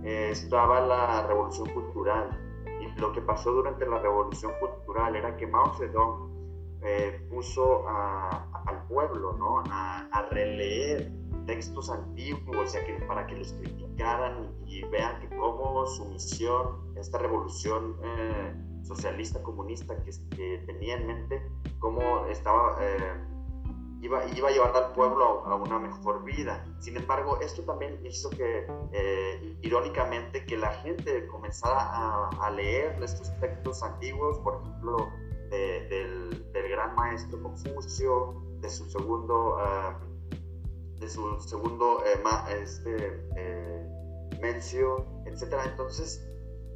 estaba 0.05 0.81
la 0.81 1.27
revolución 1.27 1.69
cultural 1.71 2.31
y 2.81 3.01
lo 3.01 3.13
que 3.13 3.21
pasó 3.21 3.53
durante 3.53 3.87
la 3.87 3.99
revolución 3.99 4.53
cultural 4.61 5.17
era 5.17 5.37
que 5.37 5.47
Mao 5.47 5.75
Zedong 5.75 6.29
eh, 6.83 7.27
puso 7.29 7.89
al 7.89 8.87
pueblo 8.89 9.33
¿no? 9.33 9.65
a, 9.69 10.29
releer 10.31 11.11
textos 11.47 11.91
antiguos 11.91 12.77
para 13.09 13.27
que 13.27 13.35
los 13.35 13.53
criticaran 13.55 14.55
y 14.67 14.85
vean 14.89 15.19
que 15.21 15.29
cómo 15.37 15.87
su 15.87 16.05
misión, 16.05 16.95
esta 16.97 17.19
revolución 17.19 17.97
eh, 18.05 18.55
socialista 18.83 19.43
comunista 19.43 19.97
que, 20.05 20.63
tenía 20.67 20.97
en 20.97 21.07
mente 21.07 21.43
cómo 21.79 22.27
estaba, 22.27 22.77
eh, 22.81 23.15
iba, 24.01 24.25
iba 24.37 24.49
a 24.49 24.51
llevar 24.53 24.77
al 24.77 24.93
pueblo 24.93 25.45
a, 25.47 25.55
una 25.57 25.79
mejor 25.79 26.25
vida. 26.25 26.65
Sin 26.81 26.97
embargo, 26.97 27.39
esto 27.41 27.63
también 27.63 28.05
hizo 28.05 28.31
que, 28.31 28.67
eh, 28.93 29.59
irónicamente, 29.63 30.45
que 30.47 30.57
la 30.57 30.73
gente 30.75 31.27
comenzara 31.29 32.29
a, 32.29 32.51
leer 32.51 33.03
estos 33.03 33.31
textos 33.41 33.83
antiguos, 33.83 34.39
por 34.39 34.61
ejemplo, 34.63 35.11
del, 35.51 36.53
del, 36.53 36.69
gran 36.69 36.95
maestro 36.95 37.43
Confucio, 37.43 38.43
de 38.61 38.69
su 38.69 38.89
segundo, 38.91 39.57
ah, 39.59 39.99
de 40.99 41.09
su 41.09 41.39
segundo 41.41 42.03
eh, 42.05 42.21
este, 42.61 43.23
Mencio, 44.41 45.07
etc. 45.27 45.55
Entonces, 45.65 46.29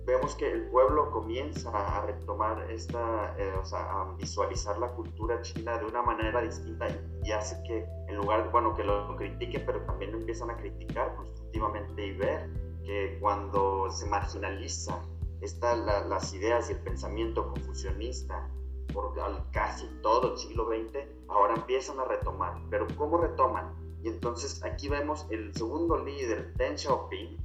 vemos 0.04 0.34
que 0.34 0.50
el 0.50 0.68
pueblo 0.68 1.10
comienza 1.10 1.70
a 1.70 2.04
retomar 2.06 2.70
esta, 2.70 3.34
eh, 3.38 3.52
o 3.60 3.64
sea, 3.64 3.80
a 3.80 4.14
visualizar 4.16 4.78
la 4.78 4.88
cultura 4.88 5.40
china 5.42 5.78
de 5.78 5.86
una 5.86 6.02
manera 6.02 6.40
distinta 6.40 6.88
y, 7.24 7.30
hace 7.30 7.62
que 7.62 7.86
en 8.08 8.16
lugar, 8.16 8.50
bueno, 8.50 8.74
que 8.74 8.84
lo, 8.84 9.16
critiquen, 9.16 9.64
pero 9.64 9.80
también 9.82 10.12
lo 10.12 10.18
empiezan 10.18 10.50
a 10.50 10.56
criticar 10.56 11.14
constructivamente 11.16 12.06
y 12.06 12.12
ver 12.16 12.50
que 12.84 13.18
cuando 13.20 13.90
se 13.90 14.06
marginaliza 14.06 15.00
esta, 15.40 15.76
las 15.76 16.34
ideas 16.34 16.68
y 16.68 16.72
el 16.72 16.80
pensamiento 16.80 17.48
confucionista 17.48 18.48
por 18.92 19.12
casi 19.52 19.86
todo 20.02 20.32
el 20.32 20.38
siglo 20.38 20.66
XX, 20.66 20.98
ahora 21.28 21.54
empiezan 21.54 21.98
a 22.00 22.04
retomar. 22.04 22.60
Pero 22.70 22.86
¿cómo 22.96 23.18
retoman? 23.18 23.72
Y 24.02 24.08
entonces 24.08 24.62
aquí 24.64 24.88
vemos 24.88 25.26
el 25.30 25.54
segundo 25.54 25.96
líder, 26.04 26.52
Deng 26.54 26.76
Xiaoping, 26.76 27.38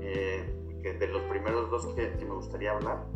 eh, 0.00 0.63
de 0.92 1.08
los 1.08 1.22
primeros 1.22 1.70
dos 1.70 1.86
que, 1.94 2.10
me 2.24 2.34
gustaría 2.34 2.72
hablar, 2.72 3.06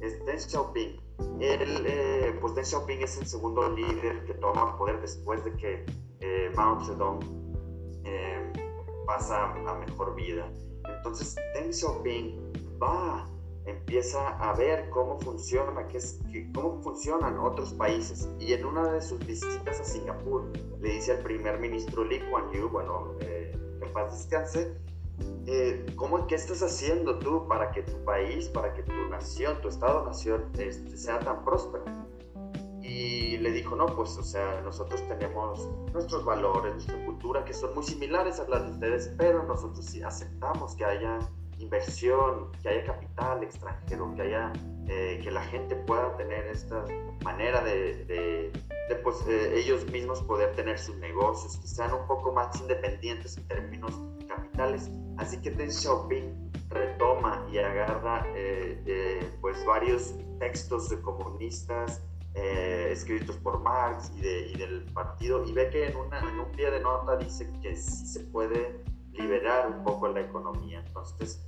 es 0.00 0.24
Deng 0.26 0.38
Xiaoping. 0.38 1.00
Él, 1.40 1.84
eh, 1.86 2.36
pues 2.40 2.54
Deng 2.54 2.64
Xiaoping 2.64 3.02
es 3.02 3.18
el 3.18 3.26
segundo 3.26 3.70
líder 3.70 4.24
que 4.24 4.34
toma 4.34 4.76
poder 4.76 5.00
después 5.00 5.44
de 5.44 5.52
que 5.56 5.86
eh, 6.20 6.52
Mao 6.54 6.84
Zedong 6.84 7.20
eh, 8.04 8.52
pasa 9.06 9.52
a 9.52 9.74
mejor 9.74 10.14
vida. 10.14 10.46
Entonces 10.96 11.34
Deng 11.54 11.72
Xiaoping 11.72 12.52
va, 12.82 13.26
empieza 13.64 14.28
a 14.38 14.52
ver 14.54 14.90
cómo 14.90 15.18
funciona, 15.20 15.86
qué 15.88 15.98
es, 15.98 16.20
cómo 16.54 16.82
funcionan 16.82 17.38
otros 17.38 17.72
países. 17.72 18.28
Y 18.38 18.52
en 18.52 18.66
una 18.66 18.92
de 18.92 19.00
sus 19.00 19.24
visitas 19.26 19.80
a 19.80 19.84
Singapur 19.84 20.52
le 20.80 20.90
dice 20.90 21.12
al 21.12 21.22
primer 21.22 21.58
ministro 21.58 22.04
Lee 22.04 22.20
Kuan 22.30 22.50
Yew, 22.52 22.68
bueno, 22.68 23.16
que 23.18 23.54
paz 23.94 24.12
descanse, 24.12 24.76
eh, 25.46 25.86
¿cómo, 25.96 26.26
¿qué 26.26 26.34
estás 26.34 26.62
haciendo 26.62 27.18
tú 27.18 27.46
para 27.48 27.70
que 27.70 27.82
tu 27.82 28.02
país, 28.04 28.48
para 28.48 28.72
que 28.72 28.82
tu 28.82 29.08
nación, 29.10 29.60
tu 29.60 29.68
estado-nación 29.68 30.50
este, 30.58 30.96
sea 30.96 31.18
tan 31.20 31.44
próspero? 31.44 31.84
Y 32.82 33.38
le 33.38 33.50
dijo, 33.50 33.76
no, 33.76 33.86
pues, 33.86 34.16
o 34.18 34.22
sea, 34.22 34.60
nosotros 34.62 35.02
tenemos 35.08 35.68
nuestros 35.92 36.24
valores, 36.24 36.74
nuestra 36.74 37.04
cultura, 37.06 37.44
que 37.44 37.54
son 37.54 37.74
muy 37.74 37.84
similares 37.84 38.38
a 38.40 38.48
las 38.48 38.64
de 38.66 38.72
ustedes, 38.72 39.14
pero 39.16 39.42
nosotros 39.42 39.84
sí 39.84 40.02
aceptamos 40.02 40.74
que 40.76 40.84
haya 40.84 41.18
inversión, 41.58 42.52
que 42.62 42.68
haya 42.68 42.84
capital 42.84 43.42
extranjero, 43.42 44.14
que 44.14 44.22
haya, 44.22 44.52
eh, 44.88 45.20
que 45.22 45.30
la 45.30 45.42
gente 45.44 45.76
pueda 45.76 46.14
tener 46.16 46.46
esta 46.46 46.84
manera 47.22 47.62
de, 47.64 48.04
de, 48.04 48.96
pues, 49.02 49.26
eh, 49.28 49.58
ellos 49.58 49.90
mismos 49.90 50.22
poder 50.22 50.54
tener 50.54 50.78
sus 50.78 50.96
negocios, 50.96 51.56
que 51.56 51.66
sean 51.66 51.92
un 51.94 52.06
poco 52.06 52.32
más 52.32 52.60
independientes 52.60 53.38
en 53.38 53.48
términos 53.48 53.92
capitales. 54.28 54.90
Así 55.16 55.40
que 55.40 55.50
Deng 55.50 55.70
Xiaoping 55.70 56.52
retoma 56.70 57.46
y 57.50 57.58
agarra 57.58 58.26
eh, 58.34 58.82
eh, 58.86 59.30
pues 59.40 59.64
varios 59.64 60.14
textos 60.38 60.88
de 60.88 61.00
comunistas 61.00 62.02
eh, 62.34 62.88
escritos 62.90 63.36
por 63.36 63.60
Marx 63.60 64.10
y, 64.16 64.56
del 64.56 64.84
partido 64.92 65.44
y 65.44 65.52
ve 65.52 65.70
que 65.70 65.86
en, 65.86 65.96
un 65.96 66.50
pie 66.52 66.70
de 66.70 66.80
nota 66.80 67.16
dice 67.16 67.48
que 67.62 67.76
sí 67.76 68.06
se 68.06 68.20
puede 68.24 68.82
liberar 69.12 69.68
un 69.68 69.84
poco 69.84 70.08
la 70.08 70.20
economía. 70.20 70.82
Entonces, 70.84 71.40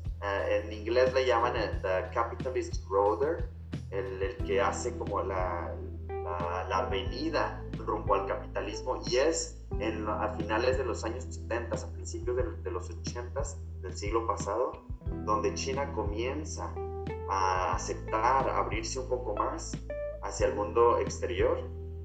en 0.48 0.72
inglés 0.72 1.12
le 1.12 1.26
llaman 1.26 1.56
el 1.56 1.82
the 1.82 2.08
capitalist 2.14 2.84
roader, 2.88 3.50
el, 3.90 4.22
el, 4.22 4.36
que 4.44 4.60
hace 4.60 4.96
como 4.96 5.22
la, 5.22 5.74
la, 6.08 6.78
avenida 6.78 7.62
rumbo 7.86 8.14
al 8.14 8.26
capitalismo 8.26 9.00
y 9.06 9.16
es 9.16 9.64
en, 9.78 10.08
a 10.08 10.28
finales 10.36 10.78
de 10.78 10.84
los 10.84 11.04
años 11.04 11.24
70, 11.24 11.76
a 11.76 11.92
principios 11.92 12.36
de, 12.36 12.70
los 12.70 12.90
80 12.90 13.42
del 13.82 13.96
siglo 13.96 14.26
pasado, 14.26 14.72
donde 15.24 15.54
China 15.54 15.92
comienza 15.92 16.74
a 17.30 17.74
aceptar, 17.74 18.48
a 18.48 18.58
abrirse 18.58 18.98
un 18.98 19.08
poco 19.08 19.34
más 19.34 19.72
hacia 20.22 20.48
el 20.48 20.54
mundo 20.54 20.98
exterior 20.98 21.58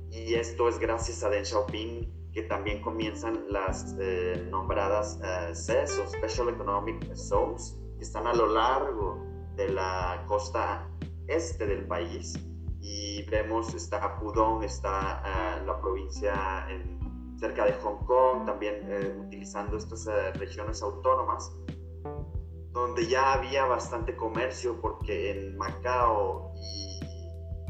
y 0.10 0.36
esto 0.36 0.68
es 0.68 0.78
gracias 0.80 1.24
a 1.24 1.30
Deng 1.30 1.46
Xiaoping 1.46 2.32
que 2.34 2.44
también 2.44 2.82
comienzan 2.82 3.46
las 3.50 3.96
eh, 4.00 4.48
nombradas 4.50 5.20
eh, 5.24 5.56
CES 5.56 6.00
o 6.00 6.08
Special 6.08 6.50
Economic 6.50 7.14
Zones 7.16 7.78
que 7.98 8.04
están 8.04 8.28
a 8.28 8.34
lo 8.34 8.48
largo 8.48 9.24
de 9.56 9.70
la 9.70 10.24
costa 10.28 10.88
este 11.28 11.66
del 11.66 11.86
país 11.88 12.34
y 12.82 13.24
vemos, 13.30 13.74
está 13.76 14.20
Pudong, 14.20 14.64
está 14.64 15.22
uh, 15.24 15.66
la 15.66 15.80
provincia 15.80 16.66
en, 16.70 17.00
cerca 17.38 17.66
de 17.66 17.74
Hong 17.74 18.04
Kong, 18.06 18.46
también 18.46 18.88
uh, 18.90 19.22
utilizando 19.22 19.78
estas 19.78 20.08
uh, 20.08 20.38
regiones 20.40 20.82
autónomas, 20.82 21.52
donde 22.72 23.08
ya 23.08 23.34
había 23.34 23.66
bastante 23.66 24.16
comercio, 24.16 24.80
porque 24.82 25.32
en 25.32 25.58
Macao 25.58 26.54
y 26.56 27.00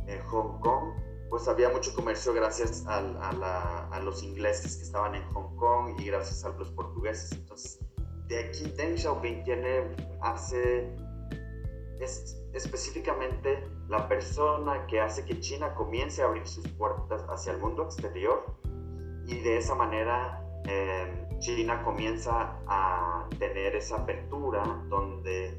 en 0.07 0.21
Hong 0.27 0.59
Kong, 0.61 0.93
pues 1.29 1.47
había 1.47 1.69
mucho 1.69 1.93
comercio 1.93 2.33
gracias 2.33 2.85
a, 2.87 2.97
a, 2.97 3.33
la, 3.33 3.87
a 3.87 3.99
los 3.99 4.23
ingleses 4.23 4.77
que 4.77 4.83
estaban 4.83 5.15
en 5.15 5.23
Hong 5.33 5.55
Kong 5.57 5.99
y 5.99 6.05
gracias 6.05 6.43
a 6.45 6.49
los 6.57 6.71
portugueses. 6.71 7.31
Entonces, 7.33 7.79
de 8.27 8.39
aquí 8.39 8.71
Deng 8.77 8.97
Xiaoping 8.97 9.43
tiene, 9.43 9.95
hace 10.21 10.95
es 12.01 12.41
específicamente 12.53 13.67
la 13.87 14.07
persona 14.07 14.85
que 14.87 14.99
hace 14.99 15.25
que 15.25 15.39
China 15.39 15.73
comience 15.75 16.21
a 16.21 16.25
abrir 16.25 16.47
sus 16.47 16.67
puertas 16.69 17.23
hacia 17.29 17.53
el 17.53 17.59
mundo 17.59 17.83
exterior 17.83 18.45
y 19.25 19.39
de 19.39 19.57
esa 19.57 19.75
manera 19.75 20.43
eh, 20.67 21.27
China 21.39 21.83
comienza 21.83 22.59
a 22.67 23.27
tener 23.39 23.75
esa 23.75 23.97
apertura 23.97 24.63
donde 24.89 25.57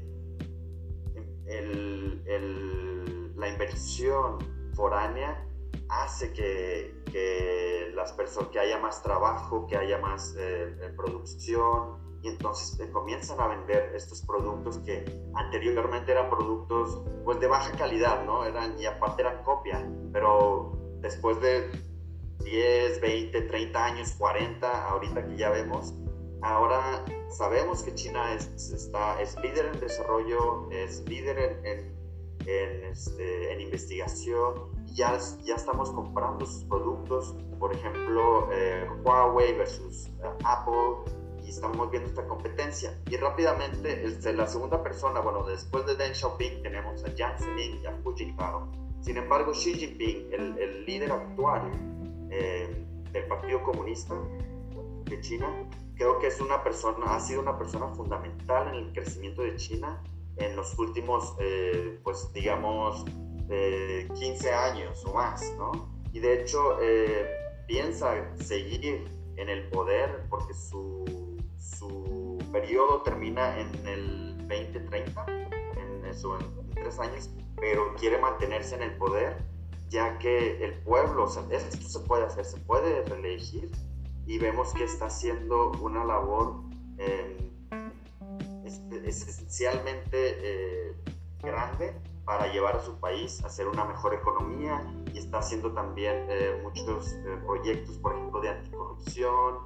el, 1.45 2.23
el, 2.25 3.35
la 3.35 3.49
inversión 3.49 4.37
foránea 4.73 5.45
hace 5.89 6.31
que, 6.33 7.03
que, 7.11 7.91
las 7.93 8.13
personas, 8.13 8.49
que 8.49 8.59
haya 8.59 8.79
más 8.79 9.03
trabajo, 9.03 9.67
que 9.67 9.77
haya 9.77 9.99
más 9.99 10.35
eh, 10.37 10.93
producción, 10.95 11.99
y 12.23 12.29
entonces 12.29 12.89
comienzan 12.91 13.39
a 13.41 13.47
vender 13.47 13.91
estos 13.93 14.21
productos 14.21 14.77
que 14.79 15.03
anteriormente 15.35 16.13
eran 16.13 16.29
productos 16.29 17.03
pues 17.25 17.39
de 17.41 17.47
baja 17.47 17.71
calidad, 17.73 18.23
¿no? 18.25 18.45
Eran, 18.45 18.79
y 18.79 18.85
aparte 18.85 19.23
eran 19.23 19.43
copia, 19.43 19.85
pero 20.13 20.71
después 21.01 21.39
de 21.41 21.69
10, 22.39 23.01
20, 23.01 23.41
30 23.41 23.85
años, 23.85 24.15
40, 24.17 24.87
ahorita 24.87 25.27
que 25.27 25.35
ya 25.35 25.49
vemos, 25.49 25.93
ahora 26.41 27.03
sabemos 27.29 27.83
que 27.83 27.93
China 27.93 28.33
es, 28.33 28.71
está, 28.71 29.21
es 29.21 29.35
líder 29.41 29.65
en 29.73 29.79
desarrollo, 29.81 30.69
es 30.71 31.01
líder 31.09 31.37
en, 31.37 31.65
en, 31.65 32.03
en, 32.45 32.83
este, 32.85 33.51
en 33.51 33.59
investigación, 33.59 34.71
ya, 34.93 35.17
ya 35.43 35.55
estamos 35.55 35.91
comprando 35.91 36.45
sus 36.45 36.63
productos, 36.65 37.35
por 37.59 37.73
ejemplo, 37.73 38.47
eh, 38.53 38.87
Huawei 39.03 39.57
versus 39.57 40.09
uh, 40.19 40.37
Apple, 40.45 41.22
y 41.43 41.49
estamos 41.49 41.89
viendo 41.91 42.09
esta 42.09 42.27
competencia. 42.27 42.97
Y 43.09 43.17
rápidamente, 43.17 44.05
este, 44.05 44.33
la 44.33 44.47
segunda 44.47 44.81
persona, 44.81 45.19
bueno, 45.19 45.43
después 45.43 45.85
de 45.85 45.95
Deng 45.95 46.13
Xiaoping 46.13 46.63
tenemos 46.63 47.03
a 47.03 47.11
Jiang 47.11 47.37
Zemin 47.37 47.81
y 47.81 47.85
a 47.85 47.95
Hu 48.03 48.15
Jintao. 48.15 48.71
Sin 49.01 49.17
embargo, 49.17 49.51
Xi 49.51 49.73
Jinping, 49.73 50.29
el, 50.31 50.57
el 50.57 50.85
líder 50.85 51.11
actual 51.11 51.69
eh, 52.31 52.85
del 53.11 53.27
Partido 53.27 53.61
Comunista 53.63 54.15
de 55.05 55.19
China, 55.19 55.47
creo 55.95 56.19
que 56.19 56.27
es 56.27 56.39
una 56.39 56.63
persona, 56.63 57.15
ha 57.15 57.19
sido 57.19 57.41
una 57.41 57.57
persona 57.57 57.87
fundamental 57.89 58.69
en 58.69 58.75
el 58.75 58.93
crecimiento 58.93 59.41
de 59.41 59.55
China 59.57 60.01
en 60.37 60.55
los 60.55 60.77
últimos, 60.79 61.35
eh, 61.39 61.99
pues 62.03 62.31
digamos, 62.33 63.05
eh, 63.49 64.07
15 64.15 64.51
años 64.51 65.03
o 65.05 65.13
más, 65.13 65.53
¿no? 65.57 65.89
Y 66.11 66.19
de 66.19 66.41
hecho, 66.41 66.77
eh, 66.81 67.29
piensa 67.67 68.33
seguir 68.37 69.05
en 69.35 69.49
el 69.49 69.69
poder 69.69 70.25
porque 70.29 70.53
su 70.53 71.03
su 71.63 72.37
periodo 72.51 73.01
termina 73.03 73.57
en 73.59 73.87
el 73.87 74.37
2030, 74.47 75.25
en, 75.77 76.05
eso, 76.05 76.37
en, 76.39 76.69
tres 76.71 76.99
años, 76.99 77.29
pero 77.55 77.95
quiere 77.95 78.17
mantenerse 78.17 78.75
en 78.75 78.83
el 78.83 78.97
poder, 78.97 79.37
ya 79.89 80.17
que 80.17 80.63
el 80.63 80.73
pueblo, 80.83 81.23
o 81.23 81.27
sea, 81.27 81.43
esto 81.49 81.87
se 81.87 81.99
puede 82.01 82.25
hacer, 82.25 82.45
se 82.45 82.57
puede 82.57 83.05
reelegir, 83.05 83.71
y 84.25 84.37
vemos 84.37 84.73
que 84.73 84.83
está 84.83 85.05
haciendo 85.05 85.71
una 85.81 86.03
labor 86.03 86.63
eh, 86.97 87.37
esencialmente 89.05 90.37
eh, 90.41 90.95
grande 91.41 91.95
para 92.25 92.47
llevar 92.51 92.77
a 92.77 92.81
su 92.81 92.99
país 92.99 93.43
a 93.43 93.47
hacer 93.47 93.67
una 93.67 93.83
mejor 93.85 94.13
economía 94.13 94.81
y 95.13 95.17
está 95.17 95.39
haciendo 95.39 95.73
también 95.73 96.25
eh, 96.29 96.59
muchos 96.63 97.11
eh, 97.11 97.37
proyectos, 97.45 97.97
por 97.97 98.13
ejemplo, 98.13 98.39
de 98.41 98.49
anticorrupción, 98.49 99.57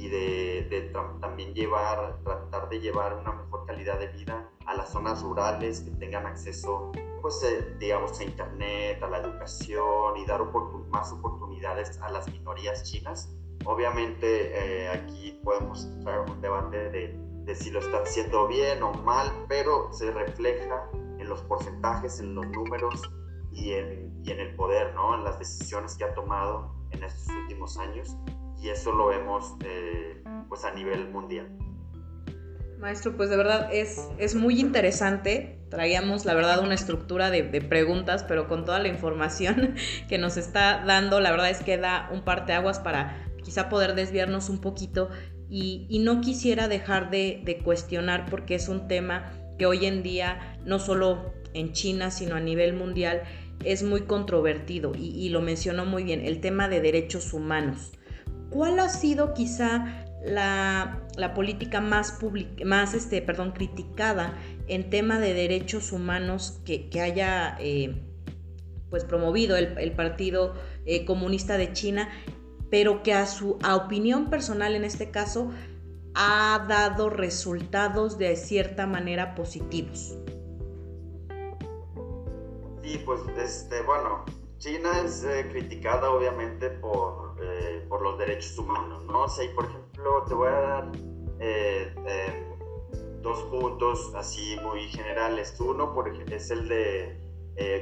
y 0.00 0.08
de, 0.08 0.92
también 1.20 1.52
llevar, 1.52 2.22
tratar 2.24 2.70
de 2.70 2.80
llevar 2.80 3.18
una 3.18 3.32
mejor 3.32 3.66
calidad 3.66 3.98
de 3.98 4.06
vida 4.06 4.48
a 4.64 4.74
las 4.74 4.90
zonas 4.92 5.22
rurales 5.22 5.80
que 5.80 5.90
tengan 5.90 6.24
acceso, 6.24 6.90
pues, 7.20 7.42
eh, 7.42 7.76
digamos, 7.78 8.18
a 8.18 8.24
Internet, 8.24 9.02
a 9.02 9.08
la 9.08 9.18
educación 9.18 10.16
y 10.16 10.24
dar 10.24 10.42
más 10.88 11.12
oportunidades 11.12 12.00
a 12.00 12.10
las 12.10 12.32
minorías 12.32 12.82
chinas. 12.82 13.30
Obviamente 13.66 14.52
eh, 14.54 14.88
aquí 14.88 15.38
podemos 15.44 15.84
entrar 15.84 16.24
en 16.26 16.32
un 16.32 16.40
debate 16.40 16.88
de, 16.88 17.14
de 17.44 17.54
si 17.54 17.70
lo 17.70 17.80
está 17.80 17.98
haciendo 17.98 18.48
bien 18.48 18.82
o 18.82 18.94
mal, 18.94 19.30
pero 19.48 19.92
se 19.92 20.10
refleja 20.12 20.88
en 21.18 21.28
los 21.28 21.42
porcentajes, 21.42 22.20
en 22.20 22.34
los 22.34 22.46
números 22.46 23.02
y 23.52 23.72
en, 23.72 24.18
y 24.24 24.30
en 24.30 24.40
el 24.40 24.56
poder, 24.56 24.94
¿no? 24.94 25.14
en 25.14 25.24
las 25.24 25.38
decisiones 25.38 25.94
que 25.96 26.04
ha 26.04 26.14
tomado 26.14 26.74
en 26.90 27.04
estos 27.04 27.28
últimos 27.36 27.76
años 27.76 28.16
y 28.62 28.68
eso 28.68 28.92
lo 28.92 29.08
vemos 29.08 29.54
eh, 29.64 30.22
pues 30.48 30.64
a 30.64 30.72
nivel 30.72 31.08
mundial. 31.08 31.48
Maestro, 32.78 33.16
pues 33.16 33.28
de 33.28 33.36
verdad 33.36 33.68
es, 33.72 34.08
es 34.18 34.34
muy 34.34 34.58
interesante. 34.58 35.58
Traíamos, 35.68 36.24
la 36.24 36.34
verdad, 36.34 36.60
una 36.60 36.74
estructura 36.74 37.30
de, 37.30 37.42
de, 37.42 37.60
preguntas, 37.60 38.24
pero 38.24 38.48
con 38.48 38.64
toda 38.64 38.78
la 38.78 38.88
información 38.88 39.74
que 40.08 40.18
nos 40.18 40.36
está 40.36 40.82
dando, 40.84 41.20
la 41.20 41.30
verdad 41.30 41.50
es 41.50 41.62
que 41.62 41.76
da 41.76 42.08
un 42.12 42.22
parteaguas 42.22 42.80
para 42.80 43.26
quizá 43.42 43.68
poder 43.68 43.94
desviarnos 43.94 44.48
un 44.48 44.60
poquito. 44.60 45.10
Y, 45.48 45.86
y 45.90 45.98
no 45.98 46.20
quisiera 46.20 46.68
dejar 46.68 47.10
de, 47.10 47.42
de, 47.44 47.58
cuestionar, 47.58 48.26
porque 48.30 48.54
es 48.54 48.68
un 48.68 48.88
tema 48.88 49.32
que 49.58 49.66
hoy 49.66 49.84
en 49.84 50.02
día, 50.02 50.58
no 50.64 50.78
solo 50.78 51.34
en 51.54 51.72
China, 51.72 52.10
sino 52.10 52.36
a 52.36 52.40
nivel 52.40 52.72
mundial, 52.72 53.22
es 53.64 53.82
muy 53.82 54.02
controvertido. 54.02 54.92
Y, 54.96 55.08
y 55.08 55.28
lo 55.28 55.40
mencionó 55.40 55.84
muy 55.86 56.04
bien, 56.04 56.24
el 56.24 56.40
tema 56.40 56.68
de 56.68 56.80
derechos 56.80 57.32
humanos. 57.34 57.92
¿Cuál 58.50 58.80
ha 58.80 58.88
sido 58.88 59.32
quizá 59.32 60.04
la, 60.24 61.06
política 61.34 61.80
más, 61.80 62.18
este, 62.94 63.24
criticada 63.54 64.34
en 64.68 64.90
tema 64.90 65.18
de 65.18 65.34
derechos 65.34 65.92
humanos 65.92 66.60
que, 66.64 66.90
haya 67.00 67.56
eh, 67.60 68.02
pues 68.90 69.04
promovido 69.04 69.56
el, 69.56 69.92
Partido 69.92 70.54
eh, 70.84 71.04
Comunista 71.04 71.56
de 71.56 71.72
China, 71.72 72.08
pero 72.70 73.02
que 73.02 73.14
a 73.14 73.26
su 73.26 73.58
opinión 73.68 74.30
personal 74.30 74.74
en 74.74 74.84
este 74.84 75.10
caso 75.10 75.50
ha 76.14 76.66
dado 76.68 77.08
resultados 77.08 78.18
de 78.18 78.36
cierta 78.36 78.86
manera 78.86 79.34
positivos? 79.34 80.16
Sí, 82.82 83.00
pues 83.04 83.20
este, 83.38 83.82
bueno, 83.82 84.24
China 84.58 84.90
es 85.04 85.24
eh, 85.24 85.46
criticada 85.50 86.10
obviamente 86.10 86.70
por, 86.70 87.29
eh, 87.40 87.84
por 87.88 88.02
los 88.02 88.18
derechos 88.18 88.58
humanos, 88.58 89.04
¿no? 89.04 89.24
O 89.24 89.28
sea, 89.28 89.44
y 89.44 89.48
por 89.48 89.64
ejemplo, 89.64 90.24
te 90.26 90.34
voy 90.34 90.48
a 90.48 90.60
dar 90.60 90.92
eh, 91.38 92.56
dos 93.22 93.42
puntos 93.44 94.12
así 94.14 94.56
muy 94.62 94.88
generales. 94.88 95.58
Uno, 95.60 95.94
por 95.94 96.08
ejemplo, 96.08 96.36
es 96.36 96.50
el 96.50 96.68
de 96.68 97.20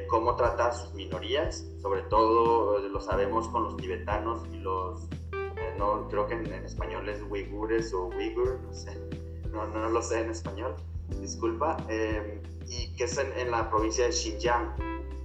cómo 0.09 0.35
tratar 0.35 0.71
a 0.71 0.73
sus 0.73 0.93
minorías, 0.95 1.65
sobre 1.81 2.03
todo 2.03 2.81
lo 2.81 3.01
sabemos 3.01 3.47
con 3.49 3.63
los 3.63 3.77
tibetanos 3.77 4.45
y 4.53 4.57
los, 4.57 5.07
no, 5.77 6.09
creo 6.09 6.27
que 6.27 6.35
en, 6.35 6.53
en, 6.53 6.65
español 6.65 7.09
es 7.09 7.23
uigures 7.23 7.95
o 7.95 8.07
uigur, 8.09 8.59
no 8.61 8.73
sé, 8.73 8.99
no, 9.53 9.69
no 9.69 9.89
lo 9.89 10.03
sé 10.03 10.23
en 10.23 10.31
español, 10.31 10.75
disculpa, 11.21 11.77
y 12.67 12.97
que 12.97 13.05
es 13.05 13.19
en, 13.19 13.33
en 13.39 13.53
la 13.53 13.71
provincia 13.71 14.05
de 14.05 14.11
Xinjiang 14.11 14.75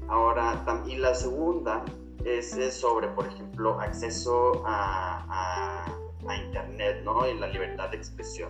Ahora, 0.08 0.64
y 0.86 0.98
la 0.98 1.16
segunda 1.16 1.84
es, 2.26 2.74
sobre, 2.74 3.08
por 3.10 3.28
ejemplo, 3.28 3.80
acceso 3.80 4.64
a, 4.66 5.26
a, 5.30 6.00
Internet, 6.46 7.02
¿no? 7.04 7.28
Y 7.28 7.38
la 7.38 7.48
libertad 7.48 7.90
de 7.90 7.98
expresión. 7.98 8.50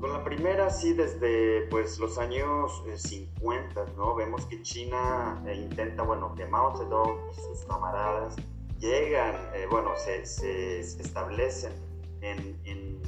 Con 0.00 0.12
la 0.12 0.22
primera, 0.22 0.68
sí, 0.70 0.92
desde 0.92 1.62
pues, 1.70 1.98
los 1.98 2.18
años 2.18 2.82
50, 2.94 3.80
eh, 3.80 3.84
¿no? 3.96 4.14
Vemos 4.14 4.44
que 4.46 4.60
China 4.62 5.42
eh, 5.46 5.54
intenta, 5.54 6.02
bueno, 6.02 6.34
que 6.34 6.44
Mao 6.46 6.76
Zedong 6.76 7.30
y 7.30 7.34
sus 7.36 7.64
camaradas 7.66 8.36
llegan, 8.80 9.34
eh, 9.54 9.66
bueno, 9.70 9.92
se, 9.96 10.26
se, 10.26 10.80
establecen 10.80 11.72
en, 12.20 12.60
en, 12.64 13.00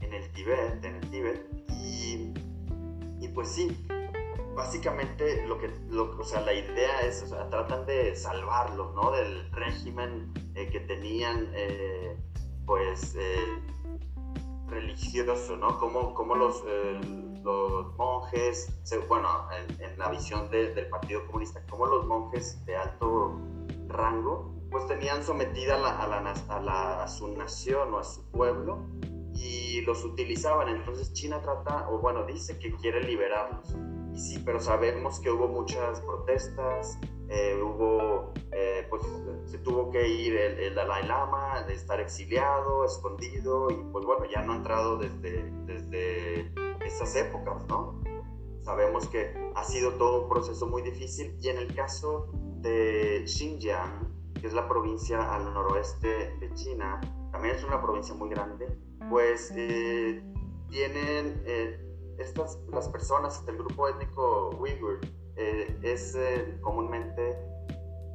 en, 0.00 0.12
el 0.12 0.32
Tíbet, 0.32 0.84
en 0.84 0.96
el 0.96 1.10
Tíbet, 1.10 1.46
y, 1.68 2.32
y 3.20 3.28
pues 3.28 3.48
sí, 3.48 3.76
básicamente 4.54 5.46
lo 5.46 5.58
que, 5.58 5.70
lo, 5.88 6.16
o 6.18 6.24
sea, 6.24 6.40
la 6.40 6.52
idea 6.52 7.00
es, 7.02 7.22
o 7.22 7.26
sea, 7.26 7.48
tratan 7.48 7.86
de 7.86 8.14
salvarlos, 8.14 8.94
¿no? 8.94 9.10
Del 9.10 9.50
régimen 9.52 10.32
eh, 10.54 10.68
que 10.70 10.80
tenían, 10.80 11.50
eh, 11.54 12.16
pues, 12.66 13.14
eh, 13.18 13.62
religioso, 14.66 15.56
¿no? 15.56 15.78
Cómo, 15.78 16.14
cómo 16.14 16.34
los, 16.34 16.62
los 17.42 17.94
monjes, 17.96 18.72
bueno, 19.08 19.28
en, 19.78 19.98
la 19.98 20.10
visión 20.10 20.50
del 20.50 20.88
Partido 20.88 21.26
Comunista, 21.26 21.62
como 21.68 21.86
los 21.86 22.06
monjes 22.06 22.64
de 22.64 22.76
alto 22.76 23.38
rango, 23.88 24.54
pues 24.70 24.86
tenían 24.86 25.22
sometida 25.22 25.74
a, 25.74 26.06
la, 26.06 26.32
a, 26.48 26.60
la, 26.60 27.02
a 27.02 27.08
su 27.08 27.28
nación 27.28 27.92
o 27.92 27.98
a 27.98 28.04
su 28.04 28.30
pueblo 28.30 28.86
y 29.34 29.80
los 29.82 30.04
utilizaban. 30.04 30.68
Entonces 30.68 31.12
China 31.12 31.40
trata, 31.42 31.88
o 31.90 31.98
bueno, 31.98 32.24
dice 32.24 32.58
que 32.58 32.74
quiere 32.76 33.02
liberarlos. 33.02 33.76
Y 34.12 34.18
sí, 34.18 34.42
pero 34.44 34.60
sabemos 34.60 35.20
que 35.20 35.30
hubo 35.30 35.48
muchas 35.48 36.00
protestas, 36.02 36.98
eh, 37.28 37.58
hubo, 37.62 38.32
eh, 38.52 38.86
pues 38.90 39.02
se 39.46 39.58
tuvo 39.58 39.90
que 39.90 40.06
ir 40.06 40.36
el, 40.36 40.74
Dalai 40.74 41.06
Lama, 41.06 41.62
de 41.62 41.74
estar 41.74 41.98
exiliado, 41.98 42.84
escondido, 42.84 43.70
y 43.70 43.76
pues 43.90 44.04
bueno, 44.04 44.26
ya 44.26 44.42
no 44.42 44.52
ha 44.52 44.56
entrado 44.56 44.98
desde, 44.98 45.50
desde 45.64 46.52
esas 46.84 47.16
épocas, 47.16 47.66
¿no? 47.68 48.02
Sabemos 48.62 49.08
que 49.08 49.34
ha 49.54 49.64
sido 49.64 49.94
todo 49.94 50.22
un 50.22 50.28
proceso 50.28 50.66
muy 50.66 50.82
difícil 50.82 51.36
y 51.40 51.48
en 51.48 51.58
el 51.58 51.74
caso 51.74 52.28
de 52.60 53.24
Xinjiang, 53.26 54.34
que 54.40 54.46
es 54.46 54.52
la 54.52 54.68
provincia 54.68 55.34
al 55.34 55.52
noroeste 55.52 56.36
de 56.38 56.54
China, 56.54 57.00
también 57.32 57.56
es 57.56 57.64
una 57.64 57.82
provincia 57.82 58.14
muy 58.14 58.28
grande, 58.28 58.78
pues 59.10 59.52
eh, 59.56 60.22
tienen 60.68 61.42
estas, 62.18 62.58
las 62.70 62.88
personas 62.88 63.44
del 63.46 63.58
grupo 63.58 63.88
étnico 63.88 64.50
Uyghur, 64.58 65.00
eh, 65.36 65.78
es 65.82 66.14
eh, 66.14 66.58
comúnmente 66.60 67.38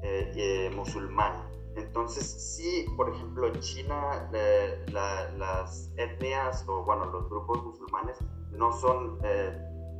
eh, 0.04 0.72
musulmán. 0.76 1.50
Entonces, 1.76 2.26
sí, 2.26 2.86
por 2.96 3.10
ejemplo, 3.10 3.48
en 3.48 3.60
China 3.60 4.30
las 4.32 5.92
etnias 5.98 6.66
o, 6.68 6.84
bueno, 6.84 7.06
los 7.06 7.30
grupos 7.30 7.64
musulmanes 7.64 8.18
no 8.52 8.74
son 8.74 9.20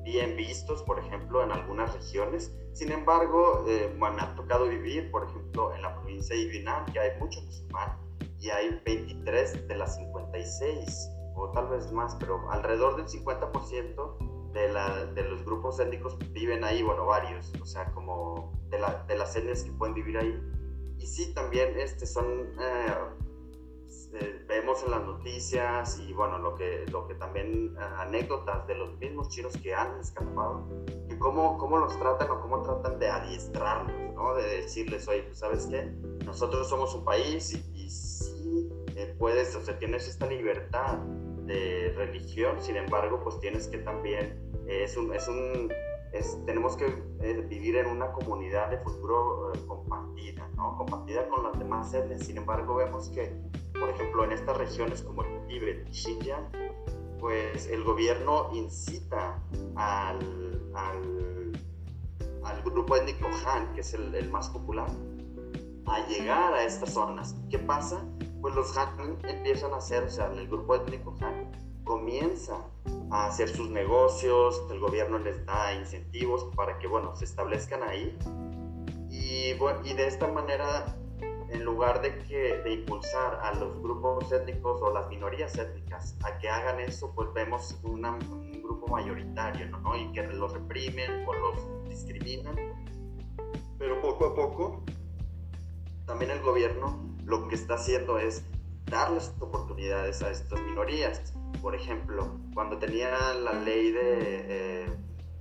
bien 0.04 0.36
vistos, 0.36 0.82
por 0.84 0.98
ejemplo, 0.98 1.44
en 1.44 1.52
algunas 1.52 1.94
regiones. 1.94 2.52
Sin 2.74 2.92
embargo, 2.92 3.64
me 3.96 4.08
ha 4.08 4.36
tocado 4.36 4.68
vivir, 4.68 5.12
por 5.12 5.26
ejemplo, 5.26 5.72
en 5.76 5.84
la 5.84 5.94
provincia 5.94 6.36
de 6.36 6.52
Yunnan, 6.52 6.86
que 6.86 7.00
hay 7.00 7.20
mucho 7.20 7.42
musulmán, 7.44 7.96
y 8.40 8.50
hay 8.50 8.82
23 8.86 9.68
de 9.68 9.76
las 9.76 9.96
56, 9.96 11.10
o 11.36 11.52
tal 11.52 11.70
vez 11.70 11.92
más, 11.92 12.16
pero 12.16 12.50
alrededor 12.52 12.96
del 12.96 13.08
50% 13.08 14.38
de, 14.54 15.24
los 15.24 15.44
grupos 15.46 15.80
étnicos 15.80 16.18
viven 16.32 16.64
ahí, 16.64 16.82
bueno, 16.82 17.06
varios, 17.06 17.54
o 17.62 17.66
sea, 17.66 17.92
como 17.94 18.54
de, 18.70 18.80
las 18.80 19.36
etnias 19.36 19.64
que 19.64 19.72
pueden 19.72 19.94
vivir 19.94 20.18
ahí. 20.18 20.40
Y 20.98 21.06
sí, 21.06 21.34
también 21.34 21.78
este, 21.80 22.08
son, 22.08 22.26
eh, 22.60 22.94
eh, 24.14 24.46
vemos 24.48 24.84
en 24.84 24.92
las 24.92 25.04
noticias 25.04 26.00
y 26.00 26.14
bueno, 26.14 26.40
lo 26.40 26.56
que, 26.56 26.86
lo 26.92 27.08
que 27.08 27.14
también 27.16 27.76
eh, 27.78 27.84
anécdotas 27.98 28.66
de 28.66 28.76
los 28.76 28.98
mismos 28.98 29.30
chinos 29.30 29.56
que 29.58 29.76
han 29.76 30.00
escapado, 30.00 30.68
que 31.08 31.20
cómo, 31.20 31.58
cómo 31.58 31.78
los 31.78 31.98
tratan 32.00 32.32
o 32.32 32.42
cómo 32.42 32.64
tratan 32.64 32.98
de 33.00 33.10
adiestrarlos, 33.10 34.16
¿no? 34.16 34.34
De 34.34 34.62
decirles, 34.62 35.08
oye, 35.08 35.24
pues 35.24 35.40
sabes 35.40 35.68
qué, 35.68 35.84
nosotros 36.26 36.68
somos 36.68 36.96
un 36.96 37.06
país 37.06 37.54
y, 37.54 37.58
y 37.76 37.90
puedes, 39.06 39.56
o 39.56 39.62
sea, 39.62 39.78
tienes 39.78 40.08
esta 40.08 40.26
libertad 40.28 40.98
de 41.46 41.94
religión, 41.96 42.60
sin 42.60 42.76
embargo, 42.76 43.22
pues 43.24 43.40
tienes 43.40 43.68
que 43.68 43.78
también, 43.78 44.38
eh, 44.68 44.84
es 44.84 44.98
un, 44.98 45.14
es 45.14 45.28
un 45.28 45.72
tenemos 46.46 46.76
que 46.76 46.86
eh, 47.22 47.46
vivir 47.48 47.76
en 47.78 47.88
una 47.88 48.12
comunidad 48.12 48.70
de 48.70 48.78
futuro 48.80 49.54
eh, 49.54 49.60
compartida, 49.68 50.50
¿no? 50.56 50.78
Compartida 50.78 51.28
con 51.28 51.44
las 51.44 51.58
demás 51.60 51.94
etnias. 51.94 52.24
Sin 52.24 52.38
embargo, 52.38 52.76
vemos 52.76 53.10
que, 53.10 53.34
por 53.80 53.90
ejemplo, 53.90 54.24
en 54.24 54.32
estas 54.32 54.58
regiones 54.58 55.02
como 55.02 55.24
el 55.24 55.48
Tíbet 55.48 55.88
Xinjiang, 55.92 56.50
pues 57.20 57.68
el 57.68 57.84
gobierno 57.84 58.50
incita 58.54 59.40
al, 59.76 60.20
al, 60.74 61.52
al 62.44 62.64
grupo 62.64 62.96
étnico 62.96 63.28
Han, 63.46 63.74
que 63.74 63.82
es 63.82 63.94
el, 63.94 64.14
el 64.16 64.30
más 64.30 64.50
popular, 64.50 64.90
a 65.86 66.08
llegar 66.08 66.54
a 66.54 66.64
estas 66.64 66.94
zonas. 66.94 67.36
¿Qué 67.50 67.60
pasa? 67.60 68.04
Pues 68.48 68.56
los 68.56 68.78
Han 68.78 69.18
empiezan 69.28 69.74
a 69.74 69.78
hacer, 69.78 70.06
o 70.06 70.10
sea, 70.10 70.28
el 70.28 70.48
grupo 70.48 70.76
étnico 70.76 71.14
Han 71.20 71.52
comienza 71.84 72.66
a 73.12 73.26
hacer 73.26 73.50
sus 73.50 73.70
negocios, 73.70 74.64
el 74.72 74.80
gobierno 74.80 75.20
les 75.20 75.46
da 75.46 75.74
incentivos 75.74 76.46
para 76.56 76.80
que, 76.80 76.88
bueno, 76.88 77.14
se 77.18 77.26
establezcan 77.26 77.84
ahí. 77.84 78.18
Y, 79.10 79.54
bueno, 79.56 79.82
y 79.84 79.94
de 79.94 80.08
esta 80.08 80.28
manera, 80.30 80.96
en 81.50 81.66
lugar 81.66 82.02
de, 82.02 82.20
que, 82.20 82.62
de 82.64 82.72
impulsar 82.72 83.38
a 83.44 83.54
los 83.56 83.82
grupos 83.82 84.32
étnicos 84.32 84.82
o 84.82 84.94
las 84.94 85.10
minorías 85.10 85.58
étnicas 85.58 86.16
a 86.24 86.38
que 86.38 86.48
hagan 86.48 86.80
eso, 86.80 87.12
pues 87.14 87.28
vemos 87.34 87.78
un 87.84 88.02
grupo 88.64 88.88
mayoritario, 88.88 89.68
¿no? 89.80 89.94
Y 89.98 90.10
que 90.14 90.24
los 90.24 90.54
reprimen 90.54 91.26
o 91.28 91.34
los 91.34 91.90
discriminan. 91.90 92.56
Pero 93.78 94.00
poco 94.00 94.28
a 94.28 94.36
poco, 94.36 94.84
también 96.06 96.32
el 96.32 96.42
gobierno 96.42 97.17
lo 97.28 97.48
que 97.48 97.56
está 97.56 97.76
haciendo 97.76 98.18
es 98.18 98.44
darles 98.86 99.34
oportunidades 99.40 100.24
a 100.24 100.32
estas 100.32 100.62
minorías. 100.62 101.34
Por 101.62 101.76
ejemplo, 101.76 102.40
cuando 102.54 102.78
tenía 102.78 103.34
la 103.34 103.54
ley 103.54 103.92
de, 103.92 104.86
eh, 104.86 104.98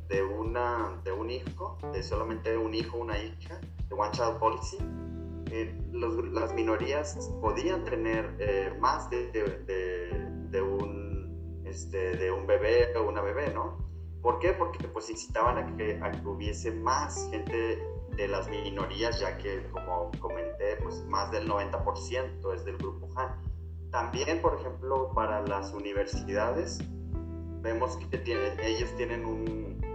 de, 0.08 0.22
una, 0.22 1.00
de 1.04 1.12
un 1.12 1.30
hijo, 1.30 1.78
de 1.92 2.02
solamente 2.02 2.56
un 2.56 2.74
hijo, 2.74 2.98
una 2.98 3.16
hija, 3.18 3.60
de 3.88 3.94
One 3.94 4.10
Child 4.10 4.38
Policy, 4.38 4.78
eh, 5.52 5.80
las 5.92 6.52
minorías 6.54 7.30
podían 7.40 7.84
tener 7.84 8.34
eh, 8.40 8.76
más 8.80 9.08
de, 9.08 9.30
de, 10.50 10.62
un, 10.62 11.62
este, 11.64 12.16
de 12.16 12.32
un 12.32 12.48
bebé 12.48 12.96
o 12.96 13.08
una 13.08 13.22
bebé, 13.22 13.54
¿no? 13.54 13.78
¿Por 14.22 14.40
qué? 14.40 14.52
Porque 14.54 14.88
pues 14.88 15.08
incitaban 15.08 15.56
a 15.56 15.76
que, 15.76 16.00
a 16.02 16.10
que 16.10 16.26
hubiese 16.26 16.72
más 16.72 17.28
gente 17.30 17.95
de 18.16 18.28
las 18.28 18.48
minorías, 18.48 19.20
ya 19.20 19.36
que 19.38 19.62
como 19.70 20.10
comenté, 20.18 20.76
pues 20.82 21.04
más 21.06 21.30
del 21.30 21.48
90% 21.48 22.54
es 22.54 22.64
del 22.64 22.76
grupo 22.78 23.08
Han. 23.16 23.34
También, 23.90 24.40
por 24.42 24.58
ejemplo, 24.58 25.12
para 25.14 25.42
las 25.42 25.72
universidades, 25.72 26.80
vemos 27.62 27.96
que 27.96 28.56
ellos 28.62 28.94
tienen 28.96 29.24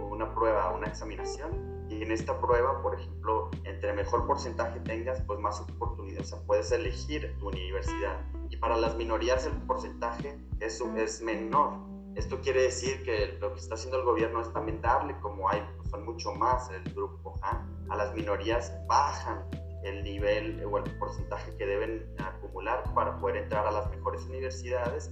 una 0.00 0.34
prueba, 0.34 0.72
una 0.72 0.86
examinación, 0.86 1.72
y 1.88 2.02
en 2.02 2.10
esta 2.10 2.40
prueba, 2.40 2.80
por 2.82 2.98
ejemplo, 2.98 3.50
entre 3.64 3.92
mejor 3.92 4.26
porcentaje 4.26 4.80
tengas, 4.80 5.20
pues 5.22 5.38
más 5.40 5.60
oportunidades, 5.60 6.32
o 6.32 6.36
sea, 6.36 6.46
puedes 6.46 6.72
elegir 6.72 7.36
tu 7.38 7.48
universidad. 7.48 8.20
Y 8.48 8.56
para 8.56 8.76
las 8.76 8.96
minorías 8.96 9.46
el 9.46 9.52
porcentaje 9.66 10.38
es, 10.60 10.80
es 10.96 11.20
menor. 11.22 11.91
Esto 12.14 12.40
quiere 12.40 12.62
decir 12.62 13.02
que 13.04 13.38
lo 13.40 13.52
que 13.52 13.60
está 13.60 13.74
haciendo 13.74 13.98
el 13.98 14.04
gobierno 14.04 14.40
es 14.40 14.52
también 14.52 14.80
darle, 14.80 15.18
como 15.20 15.48
hay, 15.48 15.62
pues 15.76 15.88
son 15.88 16.04
mucho 16.04 16.32
más 16.34 16.70
el 16.70 16.82
grupo 16.92 17.34
Han, 17.42 17.86
a 17.88 17.96
las 17.96 18.14
minorías 18.14 18.72
bajan 18.86 19.44
el 19.82 20.04
nivel 20.04 20.64
o 20.64 20.78
el 20.78 20.84
porcentaje 20.98 21.56
que 21.56 21.66
deben 21.66 22.06
acumular 22.18 22.84
para 22.94 23.18
poder 23.18 23.36
entrar 23.36 23.66
a 23.66 23.70
las 23.70 23.90
mejores 23.90 24.22
universidades 24.26 25.10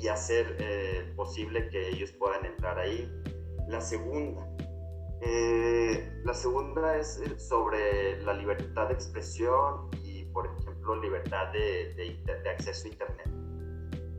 y 0.00 0.08
hacer 0.08 0.56
eh, 0.60 1.12
posible 1.16 1.68
que 1.68 1.88
ellos 1.88 2.12
puedan 2.12 2.44
entrar 2.46 2.78
ahí. 2.78 3.10
La 3.68 3.80
segunda, 3.80 4.46
eh, 5.20 6.20
la 6.24 6.34
segunda 6.34 6.96
es 6.96 7.18
eh, 7.18 7.38
sobre 7.38 8.20
la 8.22 8.32
libertad 8.32 8.88
de 8.88 8.94
expresión 8.94 9.88
y, 10.02 10.24
por 10.26 10.46
ejemplo, 10.46 10.96
libertad 10.96 11.52
de, 11.52 11.94
de, 11.94 12.50
acceso 12.50 12.86
a 12.86 12.90
Internet. 12.90 13.21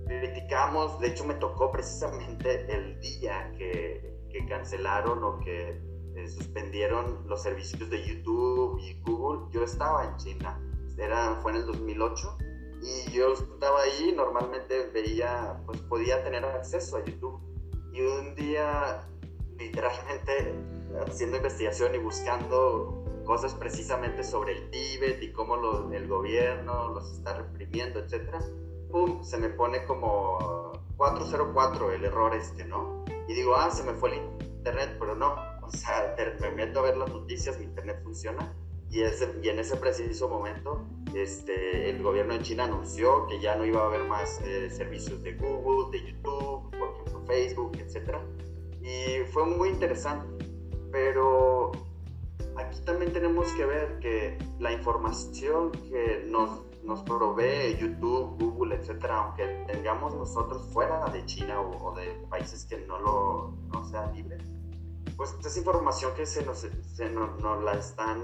Criticamos, 0.07 0.99
de 0.99 1.07
hecho 1.07 1.25
me 1.25 1.35
tocó 1.35 1.71
precisamente 1.71 2.65
el 2.73 2.99
día 2.99 3.51
que, 3.57 4.15
que 4.29 4.45
cancelaron 4.47 5.23
o 5.23 5.39
que 5.39 5.81
eh, 6.15 6.27
suspendieron 6.27 7.27
los 7.27 7.41
servicios 7.41 7.89
de 7.89 8.03
YouTube 8.05 8.79
y 8.79 8.99
Google, 9.01 9.49
yo 9.51 9.63
estaba 9.63 10.05
en 10.05 10.15
China, 10.17 10.59
era, 10.97 11.39
fue 11.41 11.51
en 11.51 11.57
el 11.57 11.65
2008 11.65 12.37
y 12.81 13.11
yo 13.11 13.33
estaba 13.33 13.81
ahí, 13.81 14.13
normalmente 14.15 14.89
veía, 14.93 15.59
pues 15.65 15.79
podía 15.81 16.23
tener 16.23 16.43
acceso 16.45 16.97
a 16.97 17.05
YouTube. 17.05 17.41
Y 17.93 18.01
un 18.01 18.35
día 18.35 19.07
literalmente 19.57 20.55
haciendo 21.07 21.37
investigación 21.37 21.95
y 21.95 21.99
buscando 21.99 23.03
cosas 23.25 23.53
precisamente 23.53 24.23
sobre 24.23 24.53
el 24.53 24.69
Tíbet 24.69 25.21
y 25.23 25.31
cómo 25.31 25.55
el 25.91 26.07
gobierno 26.07 26.89
los 26.89 27.11
está 27.13 27.37
reprimiendo, 27.37 27.99
etcétera, 27.99 28.39
¡pum! 28.93 29.23
se 29.23 29.37
me 29.39 29.49
pone 29.49 29.83
como 29.85 30.71
404 30.97 31.91
el 31.93 32.05
error 32.05 32.35
este, 32.35 32.63
¿no? 32.63 33.03
Y 33.27 33.33
digo, 33.33 33.55
ah, 33.55 33.71
se 33.71 33.83
me 33.83 33.93
fue 33.93 34.11
el 34.11 34.17
internet, 34.55 34.95
pero 34.99 35.15
no, 35.15 35.35
o 35.63 35.71
sea, 35.71 36.15
me 36.39 36.51
meto 36.51 36.79
a 36.79 36.83
ver 36.83 36.97
las 36.97 37.09
noticias, 37.09 37.57
mi 37.57 37.65
internet 37.65 37.99
funciona 38.03 38.55
y, 38.91 39.01
ese, 39.01 39.27
y 39.41 39.49
en 39.49 39.57
ese 39.57 39.75
preciso 39.77 40.29
momento 40.29 40.85
este, 41.15 41.89
el 41.89 42.03
gobierno 42.03 42.35
de 42.35 42.41
China 42.41 42.65
anunció 42.65 43.25
que 43.25 43.39
ya 43.41 43.55
no 43.55 43.65
iba 43.65 43.81
a 43.81 43.87
haber 43.87 44.03
más 44.03 44.39
eh, 44.45 44.69
servicios 44.69 45.23
de 45.23 45.33
Google, 45.33 45.97
de 45.97 46.11
YouTube, 46.11 46.69
por 46.77 46.89
ejemplo 46.89 47.23
Facebook, 47.25 47.71
etc. 47.77 48.17
Y 48.83 49.25
fue 49.31 49.45
muy 49.45 49.69
interesante, 49.69 50.45
pero 50.91 51.71
aquí 52.57 52.79
también 52.81 53.13
tenemos 53.13 53.51
que 53.53 53.65
ver 53.65 53.99
que 53.99 54.37
la 54.59 54.71
información 54.71 55.71
que 55.71 56.25
nos, 56.29 56.61
nos 56.83 57.01
provee 57.03 57.77
YouTube, 57.79 58.37
Google, 58.39 58.75
etcétera, 58.75 59.17
aunque 59.17 59.45
tengamos 59.67 60.13
nosotros 60.15 60.67
fuera 60.71 61.05
de 61.09 61.25
China 61.25 61.61
o, 61.61 61.93
de 61.95 62.07
países 62.29 62.65
que 62.65 62.77
no 62.85 62.99
lo 62.99 63.53
no 63.71 63.85
sean 63.85 64.13
libres, 64.13 64.43
pues 65.15 65.35
esa 65.45 65.59
información 65.59 66.13
que 66.15 66.25
se 66.25 66.43
nos, 66.43 66.59
se 66.59 67.09
nos, 67.09 67.63
la 67.63 67.73
están 67.73 68.21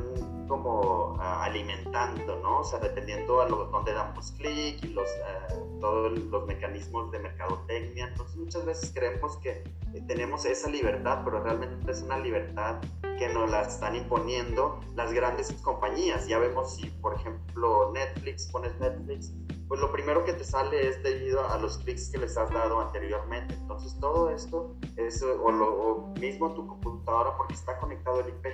como 0.48 1.16
ah, 1.20 1.44
alimentando, 1.44 2.38
¿no? 2.38 2.60
O 2.62 2.64
sea, 2.64 2.80
dependiendo 2.80 3.42
a 3.42 3.48
lo, 3.48 3.66
donde 3.66 3.94
damos 3.94 4.32
clic 4.32 4.84
y 4.84 4.88
los, 4.88 5.08
uh, 5.08 5.80
todos 5.80 6.18
los 6.18 6.48
mecanismos 6.48 7.12
de 7.12 7.20
mercadotecnia. 7.20 8.08
Entonces 8.08 8.36
muchas 8.38 8.66
veces 8.66 8.92
creemos 8.94 9.38
que 9.38 9.64
tenemos 10.08 10.46
esa 10.46 10.70
libertad, 10.70 11.22
pero 11.24 11.44
realmente 11.44 11.92
es 11.92 12.02
una 12.02 12.18
libertad 12.18 12.82
que 13.20 13.28
nos 13.28 13.52
la 13.52 13.62
están 13.62 13.96
imponiendo 13.98 14.80
las 14.96 15.12
grandes 15.12 15.52
compañías. 15.62 16.28
Ya 16.28 16.40
vemos 16.40 16.76
si, 16.76 16.90
por 17.02 17.14
ejemplo, 17.14 17.92
Netflix, 17.94 18.48
pones 18.48 18.80
Netflix, 18.80 19.34
pues 19.68 19.80
lo 19.82 19.92
primero 19.92 20.24
que 20.24 20.34
te 20.34 20.44
sale 20.46 20.88
es 20.88 21.04
debido 21.04 21.48
a 21.48 21.58
los 21.60 21.78
clics 21.80 22.10
que 22.10 22.18
les 22.18 22.38
has 22.38 22.50
dado 22.52 22.80
anteriormente. 22.80 23.54
Entonces 23.54 24.00
todo 24.00 24.30
esto 24.30 24.76
es, 24.96 25.22
o, 25.22 25.52
lo, 25.52 26.14
mismo 26.20 26.54
tu 26.54 26.66
computadora 26.66 27.36
porque 27.38 27.54
está 27.54 27.78
conectado 27.78 28.22
el 28.22 28.30
IP. 28.30 28.48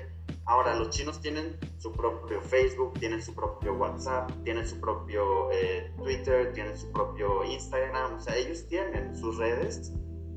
Ahora, 0.47 0.75
los 0.75 0.89
chinos 0.89 1.21
tienen 1.21 1.57
su 1.77 1.91
propio 1.91 2.41
Facebook, 2.41 2.93
tienen 2.99 3.21
su 3.21 3.33
propio 3.33 3.73
WhatsApp, 3.75 4.29
tienen 4.43 4.67
su 4.67 4.79
propio 4.79 5.51
eh, 5.51 5.91
Twitter, 5.97 6.53
tienen 6.53 6.77
su 6.77 6.91
propio 6.91 7.43
Instagram, 7.43 8.15
o 8.15 8.19
sea, 8.19 8.35
ellos 8.35 8.67
tienen 8.67 9.15
sus 9.15 9.37
redes 9.37 9.91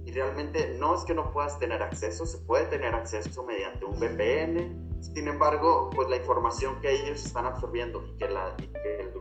y 0.09 0.13
realmente 0.13 0.75
no 0.79 0.95
es 0.95 1.05
que 1.05 1.13
no 1.13 1.31
puedas 1.33 1.59
tener 1.59 1.83
acceso, 1.83 2.25
se 2.25 2.39
puede 2.39 2.65
tener 2.67 2.95
acceso 2.95 3.45
mediante 3.45 3.85
un 3.85 4.01
VPN, 4.01 5.03
sin 5.03 5.29
embargo, 5.29 5.91
pues 5.95 6.09
la 6.09 6.17
información 6.17 6.81
que 6.81 6.91
ellos 6.93 7.25
están 7.27 7.45
absorbiendo 7.45 8.03
y 8.07 8.17
que, 8.17 8.29
la, 8.29 8.57
y 8.59 8.69
que 8.69 9.01
el 9.01 9.13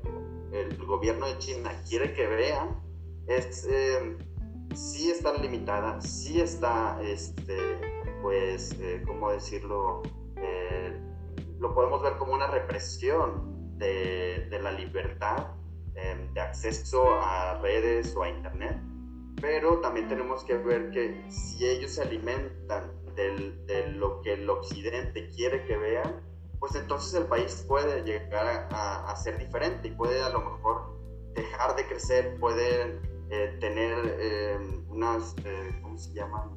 el 0.52 0.78
gobierno 0.86 1.28
de 1.28 1.38
China 1.40 1.72
quiere 1.88 2.14
que 2.14 2.26
vean, 2.26 2.82
es, 3.28 3.68
eh, 3.70 4.18
sí 4.74 5.12
está 5.12 5.34
limitada, 5.34 6.00
sí 6.02 6.40
está, 6.40 7.00
este, 7.02 7.58
pues, 8.22 8.74
eh, 8.80 9.04
¿cómo 9.06 9.32
decirlo? 9.32 10.02
Eh, 10.38 11.00
lo 11.60 11.74
podemos 11.74 12.02
ver 12.02 12.14
como 12.18 12.34
una 12.34 12.48
represión 12.48 13.78
de, 13.78 14.48
de 14.50 14.60
la 14.60 14.72
libertad 14.72 15.48
em, 15.96 16.34
de 16.34 16.42
acceso 16.42 17.04
a 17.20 17.60
redes 17.62 18.16
o 18.16 18.24
a 18.24 18.30
Internet, 18.30 18.80
pero 19.42 19.80
también 19.80 20.08
tenemos 20.08 20.44
que 20.44 20.58
ver 20.58 20.92
que 20.92 21.24
si 21.30 21.66
ellos 21.66 21.92
se 21.92 22.02
alimentan 22.02 22.92
de 23.16 23.88
lo 23.94 24.22
que 24.22 24.34
el 24.34 24.50
occidente 24.50 25.30
quiere 25.30 25.66
que 25.66 25.76
vean, 25.76 26.22
pues 26.60 26.76
entonces 26.76 27.14
el 27.16 27.26
país 27.28 27.66
puede 27.68 28.04
llegar 28.04 28.68
a, 28.72 29.16
ser 29.16 29.38
diferente 29.38 29.88
y 29.88 29.92
puede 29.92 30.22
a 30.22 30.30
lo 30.30 30.42
mejor 30.42 30.98
dejar 31.34 31.76
de 31.76 31.86
crecer, 31.88 32.38
puede 32.40 33.00
eh, 33.30 33.58
tener 33.60 34.18
eh, 34.20 34.60
unas, 34.90 35.36
eh, 35.44 35.80
¿cómo 35.82 35.98
se 35.98 36.14
llaman? 36.14 36.50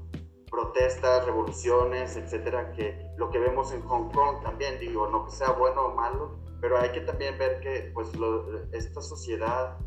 Protestas, 0.50 1.24
revoluciones, 1.24 2.16
etcétera, 2.16 2.72
que 2.72 3.10
lo 3.16 3.30
que 3.30 3.38
vemos 3.38 3.72
en 3.72 3.82
Hong 3.82 4.10
Kong 4.10 4.42
también, 4.42 4.78
digo, 4.80 5.06
no 5.08 5.24
que 5.26 5.32
sea 5.32 5.52
bueno 5.52 5.86
o 5.86 5.94
malo, 5.94 6.38
pero 6.60 6.78
hay 6.78 6.90
que 6.90 7.00
también 7.00 7.38
ver 7.38 7.60
que 7.60 7.90
pues 7.94 8.08
esta 8.72 9.00
sociedad 9.00 9.78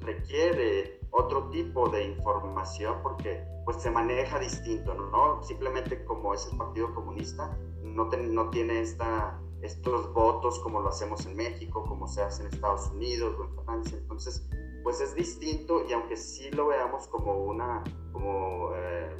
requiere 0.00 1.01
otro 1.12 1.48
tipo 1.50 1.88
de 1.88 2.04
información 2.04 2.96
porque 3.02 3.44
pues 3.64 3.76
se 3.78 3.90
maneja 3.90 4.38
distinto, 4.38 4.94
¿no? 4.94 5.42
Simplemente 5.42 6.04
como 6.04 6.34
es 6.34 6.48
el 6.50 6.58
Partido 6.58 6.92
Comunista, 6.94 7.56
no, 7.82 8.06
no 8.06 8.50
tiene 8.50 8.80
esta 8.80 9.38
estos 9.62 10.12
votos 10.12 10.58
como 10.58 10.80
lo 10.80 10.88
hacemos 10.88 11.24
en 11.24 11.36
México, 11.36 11.84
como 11.84 12.08
se 12.08 12.20
hace 12.20 12.42
en 12.42 12.48
Estados 12.52 12.90
Unidos 12.90 13.36
o 13.38 13.44
en 13.44 13.64
Francia. 13.64 13.96
Entonces, 13.96 14.44
pues 14.82 15.00
es 15.00 15.14
distinto 15.14 15.84
y 15.88 15.92
aunque 15.92 16.16
sí 16.16 16.50
lo 16.50 16.66
veamos 16.66 17.06
como 17.06 17.44
una, 17.44 17.84
como 18.12 18.70
eh, 18.74 19.16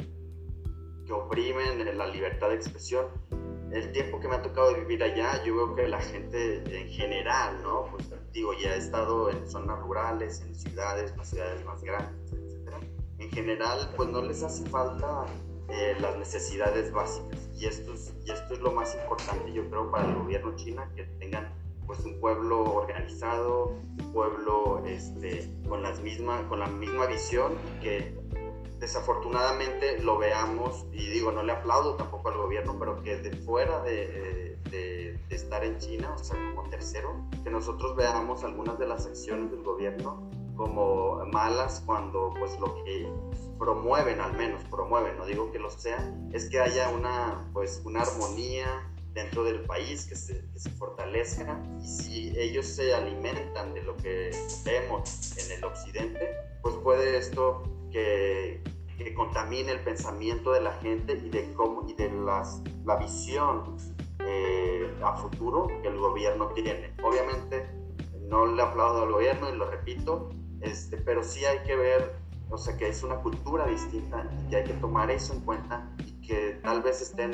que 1.06 1.12
oprimen 1.12 1.96
la 1.96 2.06
libertad 2.08 2.48
de 2.48 2.56
expresión, 2.56 3.06
el 3.70 3.92
tiempo 3.92 4.20
que 4.20 4.28
me 4.28 4.34
ha 4.34 4.42
tocado 4.42 4.74
vivir 4.74 5.02
allá, 5.02 5.42
yo 5.44 5.54
veo 5.54 5.74
que 5.74 5.88
la 5.88 6.00
gente 6.00 6.56
en 6.76 6.88
general, 6.88 7.62
¿no? 7.62 7.84
Pues 7.90 8.11
digo, 8.32 8.52
ya 8.54 8.74
he 8.74 8.78
estado 8.78 9.30
en 9.30 9.48
zonas 9.48 9.78
rurales, 9.80 10.40
en 10.40 10.54
ciudades, 10.54 11.12
en 11.12 11.24
ciudades 11.24 11.64
más 11.64 11.82
grandes, 11.82 12.32
etc. 12.32 12.74
En 13.18 13.30
general, 13.30 13.92
pues 13.96 14.08
no 14.08 14.22
les 14.22 14.42
hace 14.42 14.64
falta 14.68 15.26
eh, 15.68 15.96
las 16.00 16.16
necesidades 16.18 16.92
básicas. 16.92 17.48
Y 17.58 17.66
esto, 17.66 17.92
es, 17.92 18.12
y 18.24 18.30
esto 18.30 18.54
es 18.54 18.60
lo 18.60 18.72
más 18.72 18.94
importante, 18.94 19.52
yo 19.52 19.68
creo, 19.68 19.90
para 19.90 20.08
el 20.08 20.14
gobierno 20.14 20.56
china, 20.56 20.90
que 20.96 21.04
tengan 21.20 21.52
pues 21.86 22.00
un 22.04 22.18
pueblo 22.20 22.62
organizado, 22.62 23.76
un 23.98 24.12
pueblo 24.12 24.82
este, 24.86 25.50
con, 25.68 25.82
las 25.82 26.00
misma, 26.00 26.46
con 26.48 26.60
la 26.60 26.66
misma 26.66 27.06
visión 27.06 27.52
que 27.80 28.16
desafortunadamente 28.82 30.00
lo 30.00 30.18
veamos, 30.18 30.86
y 30.90 31.06
digo, 31.06 31.30
no 31.30 31.44
le 31.44 31.52
aplaudo 31.52 31.94
tampoco 31.94 32.30
al 32.30 32.36
gobierno, 32.36 32.76
pero 32.80 33.00
que 33.00 33.16
de 33.16 33.30
fuera 33.36 33.80
de, 33.84 34.58
de, 34.70 35.20
de 35.28 35.36
estar 35.36 35.64
en 35.64 35.78
China, 35.78 36.12
o 36.12 36.18
sea, 36.18 36.36
como 36.52 36.68
tercero, 36.68 37.14
que 37.44 37.50
nosotros 37.50 37.94
veamos 37.94 38.42
algunas 38.42 38.80
de 38.80 38.88
las 38.88 39.06
acciones 39.06 39.52
del 39.52 39.62
gobierno 39.62 40.28
como 40.56 41.24
malas 41.26 41.80
cuando 41.86 42.34
pues 42.36 42.58
lo 42.58 42.74
que 42.82 43.08
promueven 43.56 44.20
al 44.20 44.36
menos, 44.36 44.64
promueven, 44.64 45.16
no 45.16 45.26
digo 45.26 45.52
que 45.52 45.60
lo 45.60 45.70
sean, 45.70 46.28
es 46.32 46.50
que 46.50 46.58
haya 46.58 46.88
una 46.88 47.48
pues 47.52 47.82
una 47.84 48.02
armonía 48.02 48.66
dentro 49.14 49.44
del 49.44 49.60
país, 49.60 50.06
que 50.06 50.16
se, 50.16 50.44
que 50.52 50.58
se 50.58 50.70
fortalezca 50.70 51.62
y 51.80 51.86
si 51.86 52.32
ellos 52.36 52.66
se 52.66 52.92
alimentan 52.92 53.74
de 53.74 53.82
lo 53.82 53.96
que 53.98 54.30
vemos 54.64 55.36
en 55.36 55.52
el 55.52 55.64
occidente, 55.64 56.34
pues 56.62 56.74
puede 56.76 57.18
esto 57.18 57.62
que, 57.92 58.62
que 58.96 59.14
el 59.68 59.80
pensamiento 59.80 60.52
de 60.52 60.60
la 60.60 60.72
gente 60.74 61.12
y 61.12 61.28
de 61.28 61.52
cómo 61.54 61.86
y 61.88 61.94
de 61.94 62.10
las, 62.10 62.62
la 62.84 62.96
visión 62.96 63.76
eh, 64.20 64.92
a 65.02 65.16
futuro 65.16 65.68
que 65.82 65.88
el 65.88 65.98
gobierno 65.98 66.48
tiene. 66.48 66.94
Obviamente 67.02 67.68
no 68.28 68.46
le 68.46 68.62
aplaudo 68.62 69.02
al 69.02 69.12
gobierno 69.12 69.50
y 69.50 69.56
lo 69.56 69.70
repito, 69.70 70.30
este, 70.60 70.96
pero 70.96 71.22
sí 71.22 71.44
hay 71.44 71.58
que 71.64 71.76
ver, 71.76 72.16
o 72.50 72.56
sea, 72.56 72.76
que 72.76 72.88
es 72.88 73.02
una 73.02 73.16
cultura 73.16 73.66
distinta 73.66 74.28
y 74.40 74.50
que 74.50 74.56
hay 74.56 74.64
que 74.64 74.74
tomar 74.74 75.10
eso 75.10 75.34
en 75.34 75.40
cuenta 75.40 75.90
y 75.98 76.26
que 76.26 76.60
tal 76.62 76.82
vez 76.82 77.02
estén 77.02 77.30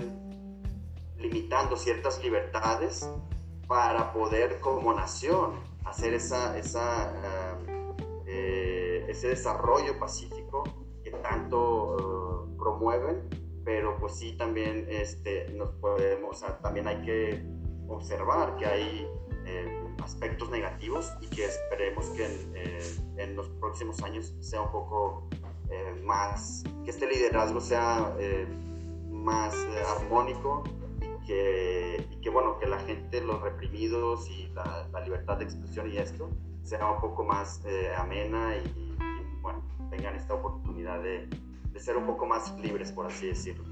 limitando 1.19 1.77
ciertas 1.77 2.23
libertades 2.23 3.09
para 3.67 4.13
poder 4.13 4.59
como 4.61 4.95
nación 4.95 5.53
hacer 5.85 6.15
esa, 6.15 6.57
esa, 6.59 7.13
eh, 7.15 7.78
ese 9.09 9.29
desarrollo 9.29 9.99
pacífico 9.99 10.65
que 11.03 11.11
tanto 11.11 11.97
uh, 11.97 12.57
promueven, 12.57 13.29
pero 13.65 13.99
pues 13.99 14.15
sí 14.15 14.37
también 14.37 14.87
este, 14.89 15.49
nos 15.55 15.71
podemos, 15.73 16.45
también 16.63 16.87
hay 16.87 17.03
que 17.03 17.43
observar 17.89 18.57
que 18.57 18.67
hay 18.67 19.09
eh, 19.47 19.89
aspectos 20.03 20.51
negativos 20.51 21.13
y 21.21 21.27
que 21.29 21.45
esperemos 21.45 22.07
que 22.11 22.25
en, 22.25 22.53
eh, 22.55 22.97
en 23.17 23.37
los 23.37 23.49
próximos 23.61 24.03
años 24.03 24.35
sea 24.41 24.63
un 24.63 24.73
poco 24.73 25.29
eh, 25.71 26.01
más, 26.03 26.65
que 26.85 26.91
este 26.91 27.07
liderazgo 27.07 27.61
sea 27.61 28.15
eh, 28.19 28.47
más 29.11 29.55
armónico 29.97 30.65
y 31.03 31.27
que, 31.27 32.07
y 32.11 32.21
que, 32.21 32.31
bueno, 32.31 32.59
que 32.59 32.67
la 32.67 32.79
gente, 32.81 33.21
los 33.21 33.41
reprimidos 33.43 34.31
y 34.31 34.49
la, 34.55 34.89
la, 34.93 35.01
libertad 35.01 35.37
de 35.39 35.45
expresión 35.45 35.93
y 35.93 35.99
esto 35.99 36.31
sea 36.63 36.91
un 36.91 37.01
poco 37.01 37.25
más 37.25 37.63
amena 37.97 38.57
y, 38.57 38.88
bueno, 39.41 39.63
tengan 39.91 40.17
esta 40.17 40.35
oportunidad 40.35 41.03
de, 41.03 41.29
de 41.73 41.81
ser 41.81 41.97
un 41.97 42.07
poco 42.07 42.27
más 42.27 42.59
libres, 42.61 42.93
por 42.93 43.07
así 43.07 43.27
decirlo. 43.27 43.65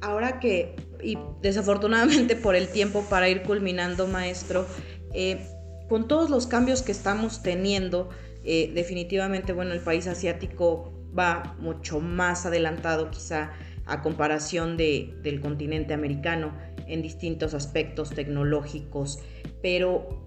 Ahora 0.00 0.38
que, 0.38 0.76
y 1.02 1.18
desafortunadamente 1.40 2.36
por 2.36 2.54
el 2.54 2.68
tiempo 2.68 3.04
para 3.08 3.28
ir 3.28 3.42
culminando, 3.42 4.06
maestro, 4.06 4.66
eh, 5.14 5.46
con 5.88 6.08
todos 6.08 6.30
los 6.30 6.46
cambios 6.46 6.82
que 6.82 6.92
estamos 6.92 7.42
teniendo, 7.42 8.10
eh, 8.44 8.70
definitivamente, 8.74 9.52
bueno, 9.52 9.72
el 9.72 9.80
país 9.80 10.06
asiático 10.06 10.92
va 11.16 11.56
mucho 11.58 12.00
más 12.00 12.46
adelantado 12.46 13.10
quizá 13.10 13.52
a 13.86 14.02
comparación 14.02 14.76
de, 14.76 15.14
del 15.22 15.40
continente 15.40 15.94
americano 15.94 16.52
en 16.86 17.02
distintos 17.02 17.54
aspectos 17.54 18.10
tecnológicos, 18.10 19.20
pero 19.62 20.24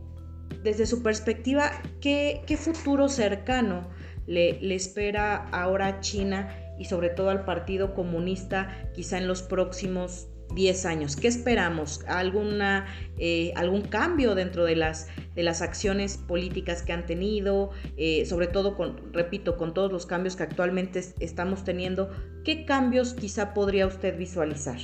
desde 0.64 0.86
su 0.86 1.04
perspectiva, 1.04 1.72
¿qué, 2.02 2.42
futuro 2.58 3.10
cercano 3.10 3.88
le, 4.28 4.76
espera 4.76 5.48
ahora 5.52 5.88
a 5.88 6.00
China 6.02 6.54
y 6.78 6.86
sobre 6.86 7.10
todo 7.10 7.30
al 7.30 7.46
Partido 7.46 7.96
Comunista 7.96 8.90
quizá 8.94 9.18
en 9.18 9.28
los 9.28 9.42
próximos 9.42 10.28
10 10.54 10.86
años. 10.86 11.16
¿Qué 11.16 11.28
esperamos? 11.28 12.04
¿Alguna, 12.08 12.86
eh, 13.18 13.52
¿Algún 13.56 13.82
cambio 13.82 14.36
dentro 14.36 14.64
de 14.64 14.76
las, 14.76 15.08
de 15.36 15.44
las 15.44 15.62
acciones 15.62 16.18
políticas 16.18 16.84
que 16.84 16.94
han 16.94 17.06
tenido? 17.06 17.72
Eh, 17.98 18.26
sobre 18.26 18.48
todo, 18.48 18.76
con, 18.76 19.14
repito, 19.14 19.58
con 19.58 19.74
todos 19.74 19.92
los 19.92 20.06
cambios 20.06 20.36
que 20.36 20.44
actualmente 20.44 21.04
estamos 21.20 21.64
teniendo, 21.64 22.12
¿qué 22.46 22.66
cambios 22.66 23.14
quizá 23.14 23.54
podría 23.54 23.88
usted 23.88 24.18
visualizar? 24.18 24.78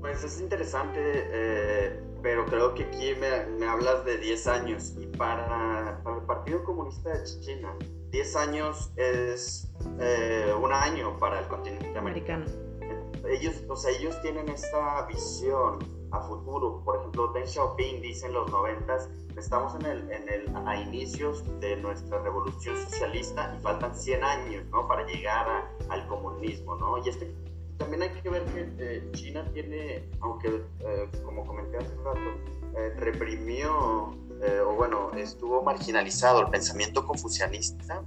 Pues 0.00 0.22
Pues 0.22 0.24
es 0.24 0.40
interesante, 0.40 1.00
eh, 1.00 2.09
pero 2.22 2.46
creo 2.46 2.74
que 2.74 2.84
aquí 2.84 3.12
me, 3.18 3.66
hablas 3.66 4.04
de 4.04 4.18
10 4.18 4.46
años 4.46 4.94
y 4.98 5.06
para, 5.06 6.00
para, 6.02 6.16
el 6.16 6.22
Partido 6.24 6.64
Comunista 6.64 7.10
de 7.10 7.24
China, 7.40 7.74
10 8.10 8.36
años 8.36 8.90
es 8.96 9.70
eh, 10.00 10.52
un 10.60 10.72
año 10.72 11.16
para 11.18 11.40
el 11.40 11.48
continente 11.48 11.98
americano. 11.98 12.46
Ellos, 13.28 13.62
o 13.68 13.76
sea, 13.76 13.90
ellos 13.92 14.20
tienen 14.22 14.48
esta 14.48 15.06
visión 15.06 15.78
a 16.10 16.20
futuro. 16.22 16.82
Por 16.84 16.96
ejemplo, 16.96 17.28
Deng 17.28 17.46
Xiaoping 17.46 18.00
dice 18.00 18.26
en 18.26 18.34
los 18.34 18.50
90 18.50 18.96
estamos 19.36 19.74
en 19.76 19.86
el, 19.86 20.10
en 20.10 20.28
el, 20.28 20.56
a 20.66 20.76
inicios 20.80 21.44
de 21.60 21.76
nuestra 21.76 22.20
revolución 22.22 22.76
socialista 22.76 23.54
y 23.56 23.62
faltan 23.62 23.94
100 23.94 24.24
años 24.24 24.64
¿no? 24.70 24.88
para 24.88 25.06
llegar 25.06 25.70
al 25.88 26.06
comunismo. 26.08 26.76
¿no? 26.76 26.98
Y 27.04 27.08
este 27.08 27.32
también 27.80 28.02
hay 28.02 28.10
que 28.10 28.28
ver 28.28 28.44
que 28.44 28.68
eh, 28.78 29.10
China 29.12 29.42
tiene, 29.54 30.06
aunque 30.20 30.48
eh, 30.80 31.10
como 31.24 31.46
comenté 31.46 31.78
hace 31.78 31.96
un 31.96 32.04
rato, 32.04 32.20
eh, 32.76 32.94
reprimió, 32.98 34.14
o 34.66 34.74
bueno, 34.74 35.10
estuvo 35.16 35.62
marginalizado 35.62 36.40
el 36.40 36.48
pensamiento 36.48 37.04
confucianista, 37.04 38.02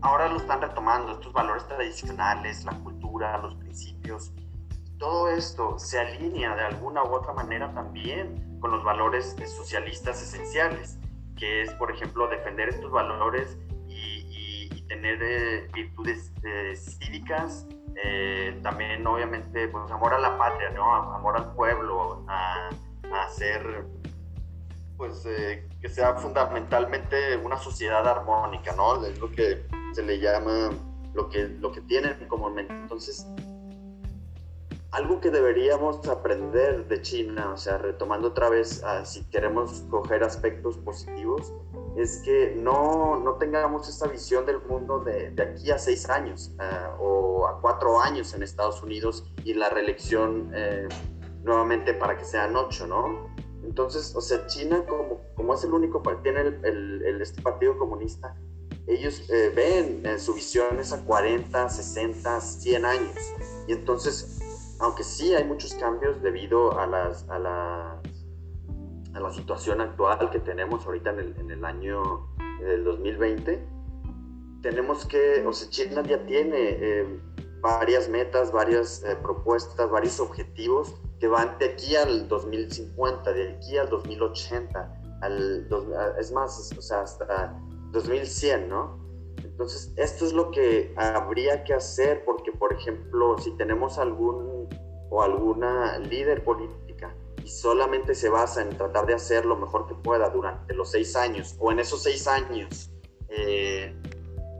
ahora 0.00 0.28
lo 0.28 0.38
están 0.38 0.62
retomando, 0.62 1.12
estos 1.12 1.34
valores 1.34 1.66
tradicionales, 1.66 2.64
la 2.64 2.72
cultura, 2.80 3.36
los 3.38 3.56
principios. 3.56 4.32
Todo 4.98 5.28
esto 5.28 5.78
se 5.78 5.98
alinea 5.98 6.56
de 6.56 6.62
alguna 6.62 7.02
u 7.02 7.14
otra 7.14 7.34
manera 7.34 7.74
también 7.74 8.58
con 8.60 8.70
los 8.70 8.82
valores 8.84 9.36
socialistas 9.54 10.22
esenciales, 10.22 10.98
que 11.36 11.60
es, 11.62 11.70
por 11.72 11.90
ejemplo, 11.90 12.26
defender 12.28 12.70
estos 12.70 12.90
valores 12.90 13.58
y, 13.86 14.70
y 14.72 14.82
tener 14.88 15.68
virtudes 15.72 16.32
cívicas, 16.74 17.66
eh, 18.02 18.58
también 18.62 19.06
obviamente 19.06 19.68
pues 19.68 19.90
amor 19.90 20.14
a 20.14 20.18
la 20.18 20.36
patria, 20.38 20.70
¿no? 20.70 20.94
Amor 21.14 21.36
al 21.36 21.54
pueblo, 21.54 22.24
a, 22.28 22.70
hacer 23.26 23.84
pues 24.96 25.24
eh, 25.26 25.68
que 25.80 25.88
sea 25.88 26.14
fundamentalmente 26.14 27.36
una 27.36 27.56
sociedad 27.56 28.06
armónica, 28.06 28.74
¿no? 28.74 29.04
Es 29.04 29.18
lo 29.18 29.30
que 29.30 29.66
se 29.92 30.02
le 30.02 30.18
llama 30.18 30.70
lo 31.14 31.28
que, 31.28 31.48
lo 31.60 31.70
que 31.70 31.80
tienen 31.82 32.26
comúnmente. 32.28 32.74
Entonces, 32.74 33.26
algo 34.90 35.20
que 35.20 35.30
deberíamos 35.30 36.06
aprender 36.08 36.86
de 36.86 37.02
China, 37.02 37.52
o 37.52 37.56
sea, 37.56 37.78
retomando 37.78 38.28
otra 38.28 38.48
vez, 38.48 38.82
ah, 38.84 39.04
si 39.04 39.24
queremos 39.24 39.84
coger 39.90 40.22
aspectos 40.22 40.78
positivos, 40.78 41.52
es 41.96 42.18
que 42.24 42.54
no, 42.56 43.20
no 43.20 43.34
tengamos 43.34 43.88
esta 43.88 44.08
visión 44.08 44.44
del 44.46 44.60
mundo 44.62 45.00
de, 45.00 45.30
de 45.30 45.42
aquí 45.42 45.70
a 45.70 45.78
seis 45.78 46.08
años 46.08 46.52
ah, 46.58 46.96
o 46.98 47.46
a 47.46 47.60
cuatro 47.60 48.00
años 48.00 48.34
en 48.34 48.42
Estados 48.42 48.82
Unidos 48.82 49.24
y 49.44 49.54
la 49.54 49.68
reelección 49.70 50.50
eh, 50.54 50.88
nuevamente 51.44 51.94
para 51.94 52.16
que 52.16 52.24
sean 52.24 52.56
ocho, 52.56 52.86
¿no? 52.86 53.28
Entonces, 53.62 54.14
o 54.14 54.20
sea, 54.20 54.46
China 54.46 54.84
como, 54.86 55.20
como 55.34 55.54
es 55.54 55.64
el 55.64 55.72
único, 55.72 56.02
tiene 56.22 56.40
el, 56.40 57.02
el, 57.04 57.22
este 57.22 57.40
partido 57.40 57.78
comunista, 57.78 58.36
ellos 58.86 59.28
eh, 59.30 59.50
ven 59.54 60.02
en 60.04 60.20
su 60.20 60.34
visión 60.34 60.78
es 60.78 60.92
a 60.92 61.02
40, 61.04 61.68
60, 61.68 62.40
100 62.40 62.84
años. 62.84 63.16
Y 63.66 63.72
entonces, 63.72 64.76
aunque 64.80 65.02
sí 65.02 65.34
hay 65.34 65.44
muchos 65.44 65.74
cambios 65.74 66.20
debido 66.22 66.78
a 66.78 66.86
las, 66.86 67.28
a 67.30 67.38
las 67.38 68.03
a 69.14 69.20
la 69.20 69.32
situación 69.32 69.80
actual 69.80 70.30
que 70.30 70.40
tenemos 70.40 70.84
ahorita 70.86 71.10
en 71.10 71.18
el, 71.18 71.36
en 71.38 71.50
el 71.50 71.64
año 71.64 72.28
del 72.60 72.84
2020, 72.84 73.66
tenemos 74.62 75.04
que, 75.06 75.44
o 75.46 75.52
sea, 75.52 75.68
China 75.70 76.02
ya 76.02 76.24
tiene 76.24 76.56
eh, 76.56 77.20
varias 77.60 78.08
metas, 78.08 78.50
varias 78.50 79.04
eh, 79.04 79.16
propuestas, 79.22 79.90
varios 79.90 80.18
objetivos 80.20 80.94
que 81.20 81.28
van 81.28 81.58
de 81.58 81.66
aquí 81.66 81.96
al 81.96 82.28
2050, 82.28 83.32
de 83.32 83.50
aquí 83.50 83.78
al 83.78 83.88
2080, 83.88 85.00
al, 85.22 85.68
es 86.18 86.32
más, 86.32 86.72
o 86.76 86.82
sea, 86.82 87.02
hasta 87.02 87.58
2100, 87.92 88.68
¿no? 88.68 89.04
Entonces, 89.42 89.92
esto 89.96 90.24
es 90.24 90.32
lo 90.32 90.50
que 90.50 90.94
habría 90.96 91.62
que 91.64 91.74
hacer 91.74 92.24
porque, 92.24 92.50
por 92.52 92.72
ejemplo, 92.72 93.36
si 93.38 93.50
tenemos 93.56 93.98
algún 93.98 94.68
o 95.10 95.22
alguna 95.22 95.98
líder 95.98 96.42
política 96.42 96.83
y 97.44 97.48
solamente 97.48 98.14
se 98.14 98.30
basa 98.30 98.62
en 98.62 98.76
tratar 98.76 99.04
de 99.04 99.14
hacer 99.14 99.44
lo 99.44 99.56
mejor 99.56 99.86
que 99.86 99.94
pueda 99.94 100.30
durante 100.30 100.72
los 100.72 100.90
seis 100.90 101.14
años 101.14 101.54
o 101.58 101.70
en 101.70 101.78
esos 101.78 102.02
seis 102.02 102.26
años 102.26 102.90
eh, 103.28 103.94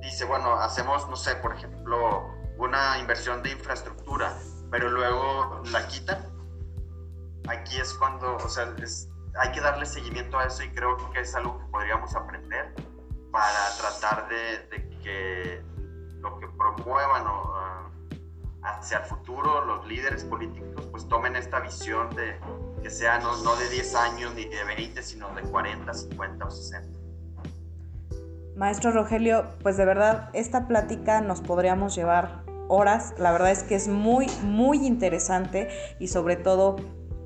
dice, 0.03 0.27
bueno, 0.27 0.55
hacemos, 0.57 1.09
no 1.09 1.17
sé, 1.17 1.35
por 1.37 1.55
ejemplo, 1.55 2.29
una 2.59 2.99
inversión 2.99 3.43
de 3.43 3.53
infraestructura, 3.53 4.37
pero 4.71 4.91
luego 4.91 5.63
la 5.73 5.87
quitan, 5.89 6.19
aquí 7.49 7.79
es 7.79 7.95
cuando, 7.95 8.37
o 8.37 8.49
sea, 8.49 8.75
hay 9.41 9.53
que 9.53 9.61
darle 9.61 9.87
seguimiento 9.87 10.39
a 10.39 10.45
eso 10.45 10.63
y 10.63 10.69
creo 10.71 10.97
que 11.11 11.21
es 11.21 11.35
algo 11.35 11.59
que 11.59 11.65
podríamos 11.67 12.15
aprender 12.15 12.75
para 13.33 13.77
tratar 13.79 14.29
de, 14.29 14.99
que 15.03 15.63
lo 16.21 16.39
que 16.39 16.49
promuevan 16.49 17.25
ah, 17.27 17.91
hacia 18.63 18.99
el 18.99 19.05
futuro 19.05 19.65
los 19.65 19.87
líderes 19.87 20.25
políticos 20.25 20.87
pues 20.91 21.07
tomen 21.09 21.37
esta 21.37 21.61
visión 21.61 22.09
de, 22.11 22.39
que 22.85 22.91
sea 22.91 23.19
no, 23.19 23.57
de 23.57 23.71
10 23.71 23.95
años 23.95 24.35
ni 24.35 24.45
de 24.45 24.63
20, 24.77 25.03
sino 25.03 25.35
de 25.35 25.41
40, 25.41 25.93
50 25.93 26.45
o 26.45 26.51
60. 26.51 26.99
Maestro 28.57 28.93
Rogelio, 28.93 29.47
pues 29.63 29.79
de 29.79 29.87
verdad 29.87 30.29
esta 30.35 30.69
plática 30.69 31.23
nos 31.23 31.41
podríamos 31.41 31.97
llevar 31.97 32.45
horas. 32.69 33.15
La 33.17 33.33
verdad 33.33 33.53
es 33.53 33.63
que 33.63 33.75
es 33.75 33.89
muy, 33.89 34.27
muy 34.43 34.87
interesante 34.87 35.69
y 35.99 36.09
sobre 36.09 36.37
todo 36.37 36.77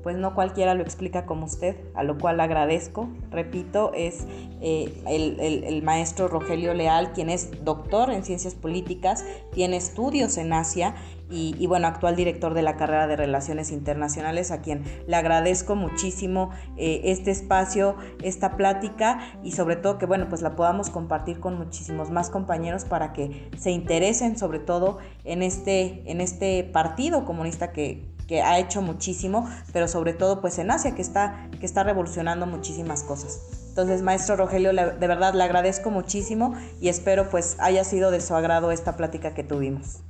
pues 0.01 0.15
no 0.15 0.33
cualquiera 0.33 0.75
lo 0.75 0.81
explica 0.81 1.25
como 1.25 1.45
usted, 1.45 1.75
a 1.93 2.03
lo 2.03 2.17
cual 2.17 2.39
agradezco. 2.39 3.09
Repito, 3.29 3.91
es 3.93 4.25
eh, 4.61 5.03
el, 5.05 5.83
maestro 5.83 6.29
Rogelio 6.29 6.73
Leal, 6.73 7.11
quien 7.11 7.29
es 7.29 7.65
doctor 7.65 8.11
en 8.11 8.23
ciencias 8.23 8.55
políticas, 8.55 9.25
tiene 9.51 9.75
estudios 9.75 10.37
en 10.37 10.53
Asia 10.53 10.95
y, 11.31 11.67
bueno, 11.67 11.87
actual 11.87 12.15
director 12.15 12.53
de 12.53 12.61
la 12.61 12.75
carrera 12.75 13.07
de 13.07 13.15
Relaciones 13.15 13.71
Internacionales, 13.71 14.51
a 14.51 14.61
quien 14.61 14.83
le 15.07 15.15
agradezco 15.15 15.75
muchísimo 15.75 16.49
eh, 16.77 17.01
este 17.05 17.31
espacio, 17.31 17.95
esta 18.23 18.57
plática 18.57 19.19
y 19.43 19.51
sobre 19.51 19.75
todo 19.75 19.97
que 19.97 20.05
bueno, 20.05 20.27
pues 20.27 20.41
la 20.41 20.55
podamos 20.55 20.89
compartir 20.89 21.39
con 21.39 21.57
muchísimos 21.57 22.09
más 22.09 22.29
compañeros 22.29 22.85
para 22.85 23.13
que 23.13 23.49
se 23.57 23.71
interesen 23.71 24.37
sobre 24.37 24.59
todo 24.59 24.97
en 25.23 25.43
este, 25.43 26.09
en 26.09 26.21
este 26.21 26.63
partido 26.63 27.25
comunista 27.25 27.71
que 27.71 28.09
que 28.29 28.43
ha 28.43 28.59
hecho 28.59 28.83
muchísimo, 28.83 29.49
pero 29.73 29.87
sobre 29.87 30.13
todo 30.13 30.39
pues 30.39 30.59
en 30.59 30.69
Asia, 30.69 30.93
que 30.93 31.01
está, 31.01 31.49
que 31.59 31.65
está 31.65 31.83
revolucionando 31.83 32.45
muchísimas 32.45 33.01
cosas. 33.01 33.41
Entonces, 33.69 34.03
maestro 34.03 34.35
Rogelio, 34.35 34.71
de 34.71 35.07
verdad 35.07 35.33
le 35.33 35.43
agradezco 35.43 35.89
muchísimo 35.89 36.53
y 36.79 36.89
espero 36.89 37.31
pues 37.31 37.57
haya 37.59 37.83
sido 37.83 38.11
de 38.11 38.21
su 38.21 38.35
agrado 38.35 38.71
esta 38.71 38.95
plática 38.95 39.33
que 39.33 39.43
tuvimos. 39.43 40.03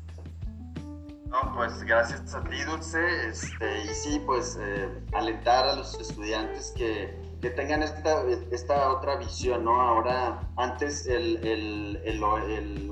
No, 1.30 1.54
pues 1.56 1.84
gracias 1.84 2.34
a 2.34 2.44
ti, 2.44 2.58
Dulce. 2.64 3.30
Este, 3.30 3.84
y 3.86 3.94
sí, 3.94 4.22
pues 4.26 4.58
eh, 4.60 4.90
alentar 5.14 5.68
a 5.68 5.76
los 5.76 6.00
estudiantes 6.00 6.74
que, 6.76 7.16
que 7.40 7.52
tengan 7.52 7.84
esta, 7.84 8.24
esta, 8.52 8.92
otra 8.92 9.16
visión, 9.18 9.64
¿no? 9.64 9.80
Ahora, 9.80 10.40
antes 10.58 11.06
el, 11.06 11.38
el, 11.46 12.02
el, 12.04 12.24
el, 12.24 12.92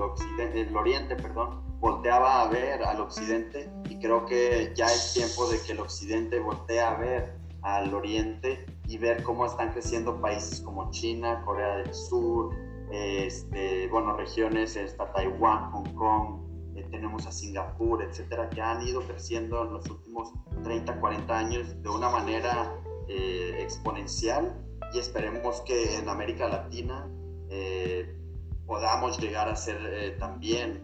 el 0.54 0.76
oriente, 0.76 1.16
perdón, 1.16 1.60
volteaba 1.80 2.42
a 2.42 2.48
ver 2.48 2.82
al 2.84 3.00
occidente 3.00 3.70
y 3.88 3.98
creo 3.98 4.24
que 4.24 4.72
ya 4.76 4.86
es 4.86 5.14
tiempo 5.14 5.48
de 5.48 5.60
que 5.60 5.72
el 5.72 5.80
occidente 5.80 6.38
voltee 6.38 6.80
a 6.80 6.94
ver 6.94 7.38
al 7.62 7.92
oriente 7.92 8.64
y 8.86 8.98
ver 8.98 9.22
cómo 9.24 9.46
están 9.46 9.72
creciendo 9.72 10.20
países 10.20 10.60
como 10.60 10.90
China, 10.92 11.42
Corea 11.44 11.78
del 11.78 11.92
Sur, 11.92 12.54
este, 12.92 13.88
bueno, 13.88 14.16
regiones, 14.16 14.76
está 14.76 15.12
Taiwán, 15.12 15.72
Hong 15.72 15.94
Kong, 15.94 16.47
eh, 16.78 16.86
tenemos 16.90 17.26
a 17.26 17.32
Singapur, 17.32 18.02
etcétera, 18.02 18.48
que 18.50 18.60
han 18.60 18.86
ido 18.86 19.00
creciendo 19.02 19.64
en 19.64 19.72
los 19.72 19.90
últimos 19.90 20.32
30, 20.62 21.00
40 21.00 21.38
años 21.38 21.82
de 21.82 21.88
una 21.88 22.08
manera 22.08 22.72
eh, 23.08 23.56
exponencial 23.60 24.56
y 24.94 24.98
esperemos 24.98 25.60
que 25.62 25.96
en 25.96 26.08
América 26.08 26.48
Latina 26.48 27.08
eh, 27.50 28.16
podamos 28.66 29.18
llegar 29.18 29.48
a 29.48 29.56
ser 29.56 30.16
también 30.18 30.82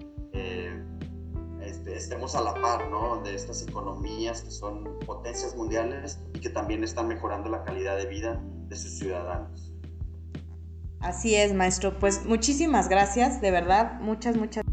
este, 1.61 1.97
estemos 1.97 2.34
a 2.34 2.42
la 2.42 2.55
par 2.55 2.90
¿no? 2.90 3.22
de 3.22 3.34
estas 3.34 3.62
economías 3.62 4.42
que 4.42 4.51
son 4.51 4.99
potencias 5.07 5.55
mundiales 5.55 6.18
y 6.34 6.40
que 6.40 6.51
también 6.51 6.82
están 6.82 7.09
mejorando 7.09 7.51
la 7.51 7.62
calidad 7.62 7.97
de 7.97 8.07
vida 8.07 8.42
de 8.68 8.76
sus 8.76 8.99
ciudadanos. 8.99 9.72
Así 11.01 11.34
es, 11.34 11.53
maestro. 11.53 11.99
Pues 11.99 12.24
muchísimas 12.24 12.88
gracias, 12.88 13.42
de 13.42 13.51
verdad, 13.51 14.01
muchas, 14.01 14.36
muchas 14.36 14.64